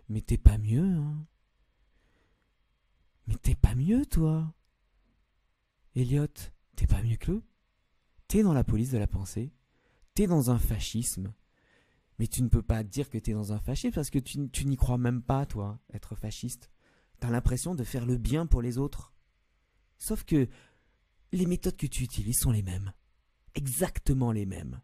Mais 0.10 0.22
t'es 0.22 0.38
pas 0.38 0.58
mieux, 0.58 0.84
hein 0.84 1.26
mais 3.28 3.36
t'es 3.36 3.56
pas 3.56 3.76
mieux, 3.76 4.06
toi 4.06 4.54
Elliot, 5.96 6.28
t'es 6.76 6.88
pas 6.88 7.02
mieux 7.02 7.18
que 7.18 7.32
eux 7.32 7.44
T'es 8.28 8.44
dans 8.44 8.54
la 8.54 8.64
police 8.64 8.92
de 8.92 8.98
la 8.98 9.08
pensée 9.08 9.54
T'es 10.14 10.28
dans 10.28 10.52
un 10.52 10.60
fascisme 10.60 11.34
Mais 12.20 12.28
tu 12.28 12.44
ne 12.44 12.50
peux 12.50 12.62
pas 12.62 12.84
dire 12.84 13.10
que 13.10 13.18
t'es 13.18 13.34
dans 13.34 13.54
un 13.54 13.60
fascisme 13.60 13.94
parce 13.94 14.10
que 14.10 14.20
tu, 14.20 14.50
tu 14.50 14.66
n'y 14.66 14.76
crois 14.76 14.98
même 14.98 15.22
pas, 15.22 15.46
toi, 15.46 15.80
être 15.94 16.16
fasciste. 16.16 16.72
T'as 17.20 17.30
l'impression 17.30 17.76
de 17.76 17.84
faire 17.84 18.06
le 18.06 18.18
bien 18.18 18.46
pour 18.46 18.62
les 18.62 18.78
autres. 18.78 19.14
Sauf 19.98 20.24
que 20.24 20.48
les 21.32 21.46
méthodes 21.46 21.78
que 21.78 21.88
tu 21.88 22.04
utilises 22.04 22.40
sont 22.40 22.52
les 22.52 22.64
mêmes. 22.64 22.94
Exactement 23.56 24.32
les 24.32 24.46
mêmes 24.46 24.82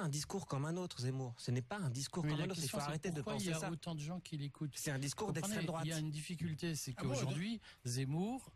un 0.00 0.08
discours 0.08 0.46
comme 0.46 0.64
un 0.64 0.76
autre, 0.76 1.00
Zemmour. 1.00 1.34
Ce 1.38 1.50
n'est 1.50 1.62
pas 1.62 1.78
un 1.78 1.90
discours 1.90 2.22
comme 2.22 2.32
un 2.32 2.44
autre. 2.44 2.60
Il 2.62 2.68
faut 2.68 2.78
arrêter 2.78 3.10
de 3.10 3.22
penser 3.22 3.52
ça. 3.52 3.58
Il 3.58 3.60
y 3.60 3.64
a 3.64 3.70
autant 3.70 3.94
de 3.94 4.00
gens 4.00 4.20
qui 4.20 4.36
l'écoutent. 4.36 4.72
C'est 4.74 4.90
un 4.90 4.98
discours 4.98 5.32
d'extrême 5.32 5.64
droite. 5.64 5.84
Il 5.84 5.90
y 5.90 5.92
a 5.92 5.98
une 5.98 6.10
difficulté, 6.10 6.74
c'est 6.74 6.94
ah 6.96 7.02
qu'aujourd'hui, 7.02 7.60
Zemmour, 7.84 8.52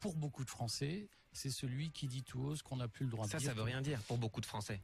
pour 0.00 0.16
beaucoup 0.16 0.44
de 0.44 0.50
Français, 0.50 1.08
c'est 1.32 1.50
celui 1.50 1.90
qui 1.90 2.06
dit 2.06 2.22
tout 2.22 2.40
haut 2.40 2.56
ce 2.56 2.62
qu'on 2.62 2.76
n'a 2.76 2.88
plus 2.88 3.04
le 3.04 3.10
droit 3.10 3.24
de 3.24 3.30
dire. 3.30 3.40
Ça, 3.40 3.46
ça 3.46 3.54
veut 3.54 3.62
rien 3.62 3.82
dire 3.82 4.00
pour 4.02 4.18
beaucoup 4.18 4.40
de 4.40 4.46
Français. 4.46 4.80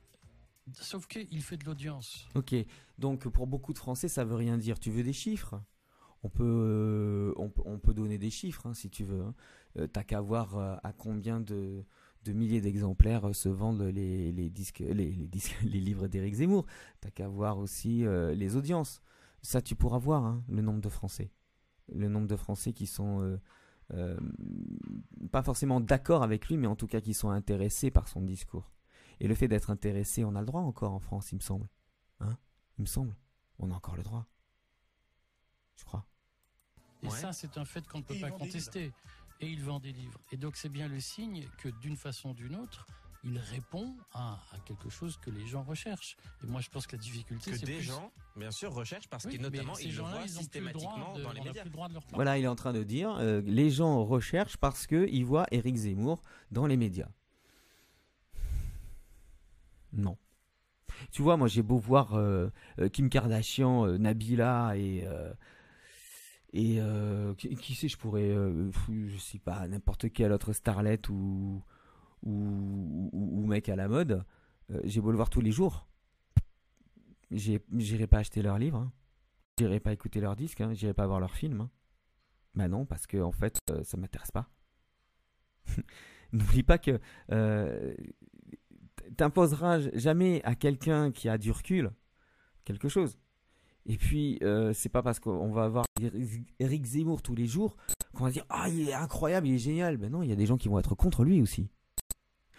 Sauf 0.72 1.06
qu'il 1.06 1.42
fait 1.42 1.56
de 1.56 1.64
l'audience. 1.64 2.28
Ok, 2.34 2.54
donc 2.98 3.28
pour 3.28 3.46
beaucoup 3.46 3.72
de 3.72 3.78
Français, 3.78 4.08
ça 4.08 4.24
veut 4.24 4.36
rien 4.36 4.58
dire. 4.58 4.78
Tu 4.78 4.90
veux 4.90 5.02
des 5.02 5.12
chiffres? 5.12 5.60
On 6.22 6.28
peut, 6.28 6.44
euh, 6.44 7.32
on, 7.36 7.78
peut 7.78 7.94
donner 7.94 8.18
des 8.18 8.28
chiffres 8.28 8.66
hein, 8.66 8.74
si 8.74 8.90
tu 8.90 9.04
veux. 9.04 9.22
Hein. 9.22 9.34
Euh, 9.78 9.86
t'as 9.86 10.04
qu'à 10.04 10.20
voir 10.20 10.58
euh, 10.58 10.76
à 10.82 10.92
combien 10.92 11.40
de, 11.40 11.82
milliers 12.28 12.60
d'exemplaires 12.60 13.34
se 13.34 13.48
vendent 13.48 13.82
les, 13.82 14.32
disques, 14.50 14.80
les, 14.80 15.10
disques, 15.10 15.56
les 15.62 15.80
livres 15.80 16.08
d'Éric 16.08 16.34
Zemmour. 16.34 16.66
T'as 17.00 17.10
qu'à 17.10 17.28
voir 17.28 17.58
aussi 17.58 18.04
les 18.34 18.56
audiences. 18.56 19.00
Ça, 19.42 19.62
tu 19.62 19.74
pourras 19.74 19.98
voir 19.98 20.24
hein, 20.24 20.44
le 20.48 20.62
nombre 20.62 20.80
de 20.80 20.88
Français. 20.88 21.30
Le 21.92 22.08
nombre 22.08 22.26
de 22.26 22.36
Français 22.36 22.72
qui 22.72 22.86
sont 22.86 23.38
pas 25.32 25.42
forcément 25.42 25.80
d'accord 25.80 26.22
avec 26.22 26.48
lui, 26.48 26.56
mais 26.56 26.66
en 26.66 26.76
tout 26.76 26.86
cas 26.86 27.00
qui 27.00 27.14
sont 27.14 27.30
intéressés 27.30 27.90
par 27.90 28.08
son 28.08 28.22
discours. 28.22 28.70
Et 29.20 29.28
le 29.28 29.34
fait 29.34 29.48
d'être 29.48 29.70
intéressé, 29.70 30.24
on 30.24 30.34
a 30.34 30.40
le 30.40 30.46
droit 30.46 30.62
encore 30.62 30.92
en 30.92 30.98
France, 30.98 31.32
il 31.32 31.36
me 31.36 31.40
semble. 31.40 31.68
Hein? 32.20 32.36
Il 32.78 32.82
me 32.82 32.86
semble. 32.86 33.14
On 33.58 33.70
a 33.70 33.74
encore 33.74 33.96
le 33.96 34.02
droit. 34.02 34.26
Je 35.76 35.84
crois. 35.84 36.06
Et 37.02 37.10
ça, 37.10 37.32
c'est 37.32 37.56
un 37.58 37.64
fait 37.64 37.86
qu'on 37.86 37.98
ne 37.98 38.02
peut 38.02 38.18
pas 38.18 38.30
contester. 38.30 38.92
Et 39.40 39.48
il 39.48 39.62
vend 39.62 39.80
des 39.80 39.92
livres. 39.92 40.20
Et 40.32 40.36
donc, 40.36 40.56
c'est 40.56 40.68
bien 40.68 40.88
le 40.88 41.00
signe 41.00 41.46
que 41.58 41.68
d'une 41.68 41.96
façon 41.96 42.30
ou 42.30 42.34
d'une 42.34 42.56
autre, 42.56 42.86
il 43.24 43.38
répond 43.38 43.94
à, 44.12 44.38
quelque 44.64 44.88
chose 44.88 45.18
que 45.18 45.30
les 45.30 45.46
gens 45.46 45.62
recherchent. 45.62 46.16
Et 46.42 46.46
moi, 46.46 46.60
je 46.60 46.68
pense 46.70 46.86
que 46.86 46.96
la 46.96 47.02
difficulté, 47.02 47.52
c'est 47.52 47.60
que 47.60 47.66
des 47.66 47.80
gens, 47.80 48.10
bien 48.36 48.50
sûr, 48.50 48.72
recherchent 48.72 49.08
parce 49.08 49.26
qu'ils 49.26 49.40
notamment 49.40 49.76
ils 49.78 49.94
le 49.94 50.02
voient 50.02 50.26
systématiquement 50.26 51.18
dans 51.18 51.32
les 51.32 51.40
médias. 51.40 51.64
voilà, 52.12 52.38
il 52.38 52.44
est 52.44 52.48
en 52.48 52.56
train 52.56 52.72
de 52.72 52.82
dire, 52.82 53.16
euh, 53.18 53.42
les 53.44 53.70
gens 53.70 54.04
recherchent 54.04 54.56
parce 54.56 54.86
qu'ils 54.86 55.24
voient 55.24 55.46
Éric 55.50 55.76
Zemmour 55.76 56.22
dans 56.50 56.66
les 56.66 56.78
médias. 56.78 57.08
Non. 59.92 60.16
Tu 61.10 61.22
vois, 61.22 61.36
moi 61.36 61.48
j'ai 61.48 61.62
beau 61.62 61.78
voir 61.78 62.14
euh, 62.14 62.48
euh, 62.78 62.88
Kim 62.88 63.08
Kardashian, 63.08 63.86
euh, 63.86 63.98
Nabila 63.98 64.76
et 64.76 65.06
et 66.52 66.80
qui, 67.36 67.74
sait, 67.74 67.88
je 67.88 67.96
pourrais, 67.96 68.34
je 68.88 69.16
sais 69.18 69.38
pas, 69.38 69.66
n'importe 69.68 70.12
quelle 70.12 70.32
autre 70.32 70.52
starlet 70.52 71.00
ou 71.08 71.62
ou, 72.22 73.46
mec 73.46 73.68
à 73.68 73.76
la 73.76 73.88
mode. 73.88 74.24
j'ai 74.84 75.00
beau 75.00 75.10
le 75.10 75.16
voir 75.16 75.30
tous 75.30 75.40
les 75.40 75.52
jours, 75.52 75.88
j'irai 77.30 78.06
pas 78.06 78.18
acheter 78.18 78.42
leurs 78.42 78.58
livres, 78.58 78.78
hein. 78.78 78.92
j'irai 79.58 79.80
pas 79.80 79.92
écouter 79.92 80.20
leurs 80.20 80.36
disques, 80.36 80.60
hein. 80.60 80.74
j'irai 80.74 80.92
pas 80.92 81.06
voir 81.06 81.20
leurs 81.20 81.34
films. 81.34 81.62
Hein. 81.62 81.70
Bah 82.54 82.68
non, 82.68 82.84
parce 82.84 83.06
que 83.06 83.16
en 83.18 83.32
fait, 83.32 83.58
ça 83.84 83.96
m'intéresse 83.96 84.32
pas. 84.32 84.50
N'oublie 86.32 86.62
pas 86.62 86.78
que 86.78 87.00
t'imposeras 89.16 89.80
jamais 89.94 90.42
à 90.44 90.54
quelqu'un 90.54 91.10
qui 91.10 91.28
a 91.28 91.38
du 91.38 91.50
recul 91.50 91.90
quelque 92.64 92.88
chose. 92.88 93.18
Et 93.86 93.96
puis, 93.96 94.38
euh, 94.42 94.72
c'est 94.72 94.88
pas 94.88 95.02
parce 95.02 95.20
qu'on 95.20 95.50
va 95.50 95.64
avoir 95.64 95.84
Eric 96.58 96.84
Zemmour 96.84 97.22
tous 97.22 97.34
les 97.34 97.46
jours 97.46 97.76
qu'on 98.14 98.24
va 98.24 98.30
dire 98.30 98.44
Ah, 98.48 98.68
il 98.68 98.88
est 98.88 98.94
incroyable, 98.94 99.48
il 99.48 99.54
est 99.54 99.58
génial. 99.58 99.96
Ben 99.96 100.10
non, 100.10 100.22
il 100.22 100.28
y 100.28 100.32
a 100.32 100.36
des 100.36 100.46
gens 100.46 100.56
qui 100.56 100.68
vont 100.68 100.78
être 100.78 100.94
contre 100.94 101.24
lui 101.24 101.40
aussi. 101.40 101.70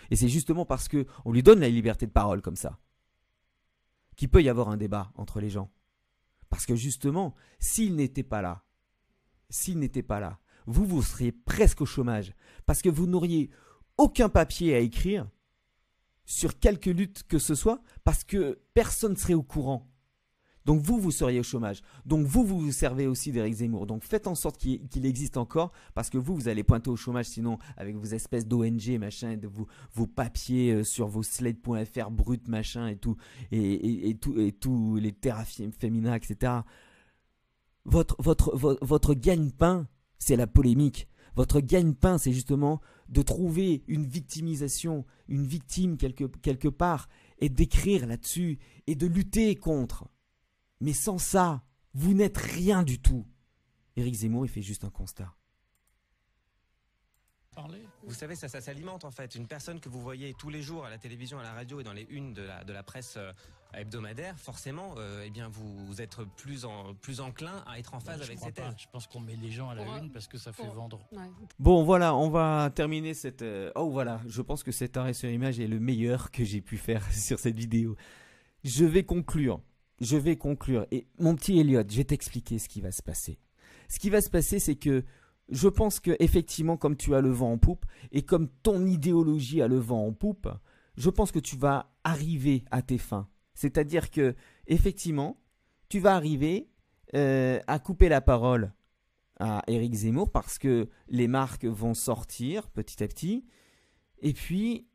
Et 0.10 0.16
c'est 0.16 0.28
justement 0.28 0.66
parce 0.66 0.88
que 0.88 1.06
on 1.26 1.32
lui 1.32 1.44
donne 1.44 1.60
la 1.60 1.70
liberté 1.70 2.06
de 2.06 2.12
parole 2.12 2.42
comme 2.42 2.56
ça 2.56 2.80
qu'il 4.16 4.30
peut 4.30 4.44
y 4.44 4.50
avoir 4.50 4.70
un 4.70 4.78
débat 4.78 5.12
entre 5.16 5.40
les 5.40 5.50
gens. 5.50 5.72
Parce 6.50 6.66
que 6.66 6.76
justement, 6.76 7.34
s'il 7.60 7.96
n'était 7.96 8.24
pas 8.24 8.42
là, 8.42 8.64
s'il 9.50 9.80
n'était 9.80 10.04
pas 10.04 10.20
là, 10.20 10.40
vous, 10.68 10.86
vous 10.86 11.02
seriez 11.02 11.32
presque 11.32 11.82
au 11.82 11.86
chômage. 11.86 12.34
Parce 12.66 12.82
que 12.82 12.90
vous 12.90 13.08
n'auriez 13.08 13.50
aucun 13.98 14.30
papier 14.30 14.76
à 14.76 14.80
écrire 14.80 15.30
sur 16.26 16.60
quelque 16.60 16.90
lutte 16.90 17.24
que 17.24 17.40
ce 17.40 17.56
soit 17.56 17.82
parce 18.04 18.24
que 18.24 18.62
personne 18.74 19.14
ne 19.14 19.18
serait 19.18 19.34
au 19.34 19.44
courant. 19.44 19.91
Donc 20.66 20.82
vous, 20.82 21.00
vous 21.00 21.12
seriez 21.12 21.40
au 21.40 21.44
chômage. 21.44 21.82
Donc 22.06 22.26
vous, 22.26 22.44
vous 22.44 22.60
vous 22.60 22.72
servez 22.72 23.08
aussi 23.08 23.32
d'Éric 23.32 23.56
Zemmour. 23.56 23.88
Donc 23.88 24.04
faites 24.04 24.28
en 24.28 24.36
sorte 24.36 24.58
qu'il 24.58 25.06
existe 25.06 25.38
encore 25.38 25.72
parce 25.94 26.10
que 26.10 26.18
vous, 26.18 26.36
vous 26.36 26.48
allez 26.48 26.64
pointer 26.64 26.90
au 26.90 26.96
chômage 26.96 27.26
sinon 27.26 27.58
avec 27.78 27.96
vos 27.96 28.06
espèces 28.06 28.46
d'ONG, 28.46 28.98
machin, 29.00 29.38
de 29.38 29.48
vos, 29.48 30.08
papiers 30.08 30.72
euh, 30.74 30.84
sur 30.84 31.08
vos 31.08 31.24
slate.fr 31.24 32.12
brut, 32.12 32.48
machin 32.48 32.88
et 32.88 32.98
tout, 32.98 33.18
et, 33.52 34.10
et, 34.10 34.16
tout, 34.16 34.40
et 34.40 34.52
tous 34.52 34.96
les 34.96 35.12
terrains 35.12 35.46
féminins, 35.46 36.16
etc. 36.16 36.54
Votre, 37.86 38.16
votre, 38.20 38.56
votre, 38.56 38.86
votre 38.86 39.14
gagne-pain, 39.14 39.88
c'est 40.20 40.36
la 40.36 40.48
polémique. 40.48 41.08
Votre 41.36 41.62
gagne-pain, 41.62 42.18
c'est 42.18 42.34
justement 42.34 42.82
de 43.10 43.22
trouver 43.22 43.84
une 43.88 44.06
victimisation, 44.06 45.06
une 45.28 45.46
victime 45.46 45.98
quelque, 45.98 46.26
quelque 46.26 46.68
part, 46.68 47.08
et 47.40 47.50
d'écrire 47.50 48.06
là-dessus, 48.06 48.60
et 48.88 48.96
de 48.96 49.08
lutter 49.08 49.56
contre. 49.56 50.08
Mais 50.82 50.94
sans 50.94 51.18
ça, 51.18 51.64
vous 51.94 52.14
n'êtes 52.14 52.38
rien 52.38 52.84
du 52.84 53.00
tout. 53.00 53.26
Éric 53.96 54.16
Zemmour, 54.16 54.46
il 54.46 54.50
fait 54.50 54.62
juste 54.62 54.84
un 54.84 54.90
constat. 54.90 55.34
Vous 58.04 58.14
savez, 58.14 58.36
ça, 58.36 58.48
ça 58.48 58.62
s'alimente 58.62 59.06
en 59.06 59.12
fait. 59.12 59.36
Une 59.36 59.48
personne 59.48 59.80
que 59.80 59.90
vous 59.90 60.02
voyez 60.02 60.34
tous 60.34 60.50
les 60.50 60.62
jours 60.62 60.86
à 60.86 60.90
la 60.90 60.98
télévision, 60.98 61.40
à 61.40 61.44
la 61.44 61.54
radio 61.54 61.80
et 61.80 61.84
dans 61.84 61.94
les 61.94 62.08
unes 62.10 62.34
de 62.34 62.42
la, 62.42 62.64
de 62.64 62.74
la 62.74 62.82
presse 62.82 63.16
euh, 63.18 63.32
hebdomadaire, 63.74 64.38
forcément, 64.38 64.96
euh, 64.98 65.24
eh 65.26 65.30
bien, 65.30 65.50
vous, 65.50 66.02
êtes 66.02 66.18
plus, 66.38 66.66
en, 66.66 66.96
plus 66.96 67.20
enclin 67.20 67.64
à 67.68 67.78
être 67.78 67.94
en 67.94 68.00
phase 68.00 68.22
avec 68.22 68.40
cette 68.40 68.56
thèse. 68.56 68.66
Je 68.78 68.88
pense 68.92 69.08
qu'on 69.08 69.20
met 69.20 69.36
les 69.36 69.52
gens 69.52 69.70
à 69.70 69.76
la 69.76 69.84
une 70.00 70.12
parce 70.12 70.28
que 70.28 70.38
ça 70.38 70.52
fait 70.54 70.68
vendre. 70.68 71.00
Bon, 71.60 71.84
voilà, 71.84 72.16
on 72.16 72.30
va 72.30 72.72
terminer 72.74 73.14
cette. 73.14 73.42
Euh, 73.42 73.72
oh, 73.76 73.92
voilà, 73.92 74.22
je 74.28 74.42
pense 74.42 74.64
que 74.64 74.72
cet 74.72 74.98
arrêt 74.98 75.14
sur 75.14 75.30
image 75.30 75.60
est 75.60 75.68
le 75.68 75.80
meilleur 75.80 76.32
que 76.32 76.44
j'ai 76.44 76.62
pu 76.62 76.78
faire 76.78 77.04
sur 77.12 77.40
cette 77.40 77.56
vidéo. 77.56 77.96
Je 78.64 78.86
vais 78.86 79.04
conclure. 79.04 79.62
Je 80.02 80.18
vais 80.18 80.36
conclure. 80.36 80.86
Et 80.92 81.08
mon 81.20 81.36
petit 81.36 81.60
Elliot, 81.60 81.84
je 81.88 81.96
vais 81.96 82.04
t'expliquer 82.04 82.60
ce 82.60 82.68
qui 82.68 82.82
va 82.82 82.92
se 82.92 83.04
passer. 83.04 83.40
Ce 83.88 84.00
qui 84.00 84.10
va 84.10 84.20
se 84.20 84.30
passer, 84.30 84.60
c'est 84.60 84.76
que 84.76 85.06
je 85.50 85.68
pense 85.68 86.00
que 86.00 86.16
effectivement, 86.20 86.76
comme 86.76 86.98
tu 86.98 87.14
as 87.14 87.22
le 87.22 87.30
vent 87.30 87.54
en 87.54 87.58
poupe 87.58 87.86
et 88.12 88.24
comme 88.24 88.50
ton 88.64 88.86
idéologie 88.86 89.62
a 89.62 89.68
le 89.68 89.78
vent 89.78 90.08
en 90.08 90.12
poupe, 90.12 90.50
je 90.98 91.10
pense 91.10 91.32
que 91.32 91.40
tu 91.40 91.56
vas 91.56 91.94
arriver 92.04 92.66
à 92.72 92.82
tes 92.82 92.98
fins. 92.98 93.28
C'est-à-dire 93.54 94.10
que 94.10 94.36
effectivement, 94.68 95.40
tu 95.88 96.00
vas 96.00 96.16
arriver 96.16 96.70
euh, 97.16 97.60
à 97.68 97.80
couper 97.80 98.10
la 98.10 98.22
parole 98.22 98.74
à 99.40 99.64
Eric 99.68 99.94
Zemmour 99.94 100.32
parce 100.32 100.58
que 100.58 100.90
les 101.10 101.28
marques 101.28 101.66
vont 101.66 101.94
sortir 101.94 102.70
petit 102.70 103.04
à 103.04 103.08
petit. 103.08 103.46
Et 104.22 104.34
puis, 104.34 104.88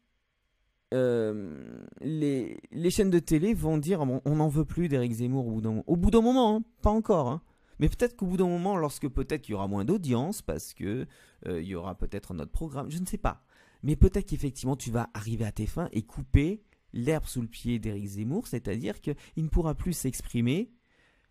euh, 0.95 1.85
les, 2.01 2.91
chaînes 2.91 3.11
de 3.11 3.19
télé 3.19 3.55
vont 3.55 3.79
dire 3.79 4.01
on 4.03 4.37
n'en 4.37 4.49
veut 4.49 4.65
plus 4.65 4.89
d'Eric 4.89 5.13
Zemmour 5.15 5.47
au 5.87 5.97
bout 5.97 6.11
d'un 6.11 6.21
moment, 6.21 6.57
hein, 6.57 6.65
pas 6.83 6.91
encore. 6.91 7.29
Hein. 7.29 7.43
Mais 7.79 7.89
peut-être 7.89 8.17
qu'au 8.17 8.27
bout 8.27 8.37
d'un 8.37 8.49
moment, 8.49 8.77
lorsque 8.77 9.09
peut-être 9.09 9.49
il 9.49 9.53
y 9.53 9.55
aura 9.55 9.67
moins 9.67 9.85
d'audience, 9.85 10.43
parce 10.43 10.75
que 10.75 11.07
euh, 11.47 11.61
y 11.61 11.75
aura 11.75 11.97
peut-être 11.97 12.33
un 12.33 12.39
autre 12.39 12.53
programme, 12.53 12.91
je 12.91 12.99
ne 12.99 13.07
sais 13.07 13.19
pas. 13.19 13.45
Mais 13.83 13.97
peut-être 13.97 14.27
qu'effectivement 14.27 14.77
tu 14.77 14.91
vas 14.91 15.11
arriver 15.13 15.45
à 15.45 15.53
tes 15.53 15.67
fins 15.67 15.89
et 15.93 16.03
couper 16.03 16.63
l'herbe 16.93 17.25
sous 17.27 17.43
le 17.43 17.49
pied 17.49 17.79
d'Éric 17.79 18.07
Zemmour, 18.07 18.47
c'est-à-dire 18.47 19.01
qu'il 19.01 19.17
ne 19.37 19.49
pourra 19.49 19.75
plus 19.75 19.93
s'exprimer 19.93 20.73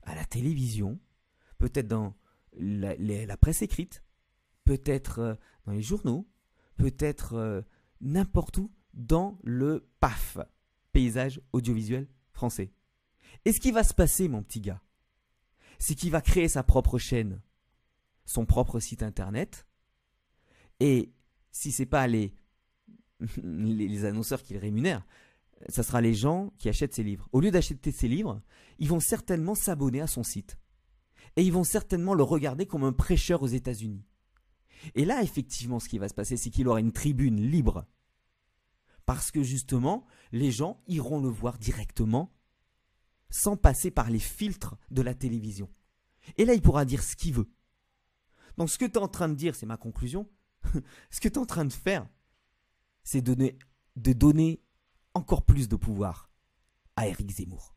à 0.03 0.15
la 0.15 0.25
télévision, 0.25 0.99
peut-être 1.57 1.87
dans 1.87 2.13
la, 2.57 3.37
presse 3.37 3.61
écrite, 3.61 4.03
peut-être 4.65 5.19
euh, 5.19 5.35
dans 5.65 5.71
les 5.71 5.81
journaux, 5.81 6.27
peut-être 6.77 7.63
n'importe 8.01 8.57
où 8.57 8.69
dans 8.95 9.37
le 9.43 9.87
PAF, 9.99 10.37
paysage 10.91 11.41
audiovisuel 11.53 12.07
français. 12.31 12.71
Et 13.43 13.51
ce 13.51 13.59
qui 13.59 13.71
va 13.71 13.83
se 13.83 13.93
passer, 13.93 14.27
mon 14.27 14.41
petit 14.41 14.61
gars, 14.61 14.81
c'est 15.77 15.95
qu'il 15.95 16.11
va 16.11 16.21
créer 16.21 16.47
sa 16.47 16.63
propre 16.63 16.97
chaîne, 16.97 17.41
son 18.25 18.45
propre 18.45 18.79
site 18.79 19.03
internet. 19.03 19.67
Et 20.79 21.13
si 21.51 21.71
c'est 21.71 21.85
pas 21.85 22.07
les, 22.07 22.33
les, 23.43 24.05
annonceurs 24.05 24.41
qui 24.41 24.53
le 24.53 24.59
rémunèrent, 24.59 25.05
ça 25.69 25.83
sera 25.83 26.01
les 26.01 26.13
gens 26.13 26.51
qui 26.57 26.69
achètent 26.69 26.95
ses 26.95 27.03
livres. 27.03 27.27
Au 27.31 27.39
lieu 27.39 27.51
d'acheter 27.51 27.91
ses 27.91 28.07
livres, 28.07 28.41
ils 28.79 28.89
vont 28.89 28.99
certainement 28.99 29.55
s'abonner 29.55 30.01
à 30.01 30.07
son 30.07 30.23
site. 30.23 30.57
Et 31.35 31.43
ils 31.43 31.51
vont 31.51 31.63
certainement 31.63 32.13
le 32.13 32.23
regarder 32.23 32.65
comme 32.65 32.83
un 32.83 32.93
prêcheur 32.93 33.41
aux 33.41 33.47
États-Unis. 33.47 34.05
Et 34.93 35.05
là, 35.05 35.21
effectivement, 35.21 35.79
ce 35.79 35.89
qui 35.89 35.97
va 35.97 36.07
se 36.07 36.13
passer, 36.13 36.37
c'est 36.37 36.49
qu'il 36.49 36.67
aura 36.67 36.79
une 36.79 36.91
tribune 36.91 37.41
libre. 37.41 37.85
Parce 39.05 39.31
que 39.31 39.43
justement, 39.43 40.05
les 40.31 40.51
gens 40.51 40.81
iront 40.87 41.19
le 41.19 41.29
voir 41.29 41.57
directement 41.57 42.33
sans 43.29 43.57
passer 43.57 43.91
par 43.91 44.09
les 44.09 44.19
filtres 44.19 44.75
de 44.91 45.01
la 45.01 45.13
télévision. 45.13 45.69
Et 46.37 46.45
là, 46.45 46.53
il 46.53 46.61
pourra 46.61 46.85
dire 46.85 47.03
ce 47.03 47.15
qu'il 47.15 47.33
veut. 47.33 47.49
Donc 48.57 48.69
ce 48.69 48.77
que 48.77 48.85
tu 48.85 48.93
es 48.93 48.97
en 48.97 49.07
train 49.07 49.29
de 49.29 49.35
dire, 49.35 49.55
c'est 49.55 49.65
ma 49.65 49.77
conclusion, 49.77 50.29
ce 51.11 51.19
que 51.19 51.27
tu 51.27 51.35
es 51.35 51.37
en 51.37 51.45
train 51.45 51.65
de 51.65 51.73
faire, 51.73 52.07
c'est 53.03 53.21
donner, 53.21 53.57
de 53.95 54.13
donner 54.13 54.61
encore 55.13 55.45
plus 55.45 55.67
de 55.67 55.75
pouvoir 55.75 56.31
à 56.95 57.07
Éric 57.07 57.31
Zemmour. 57.31 57.74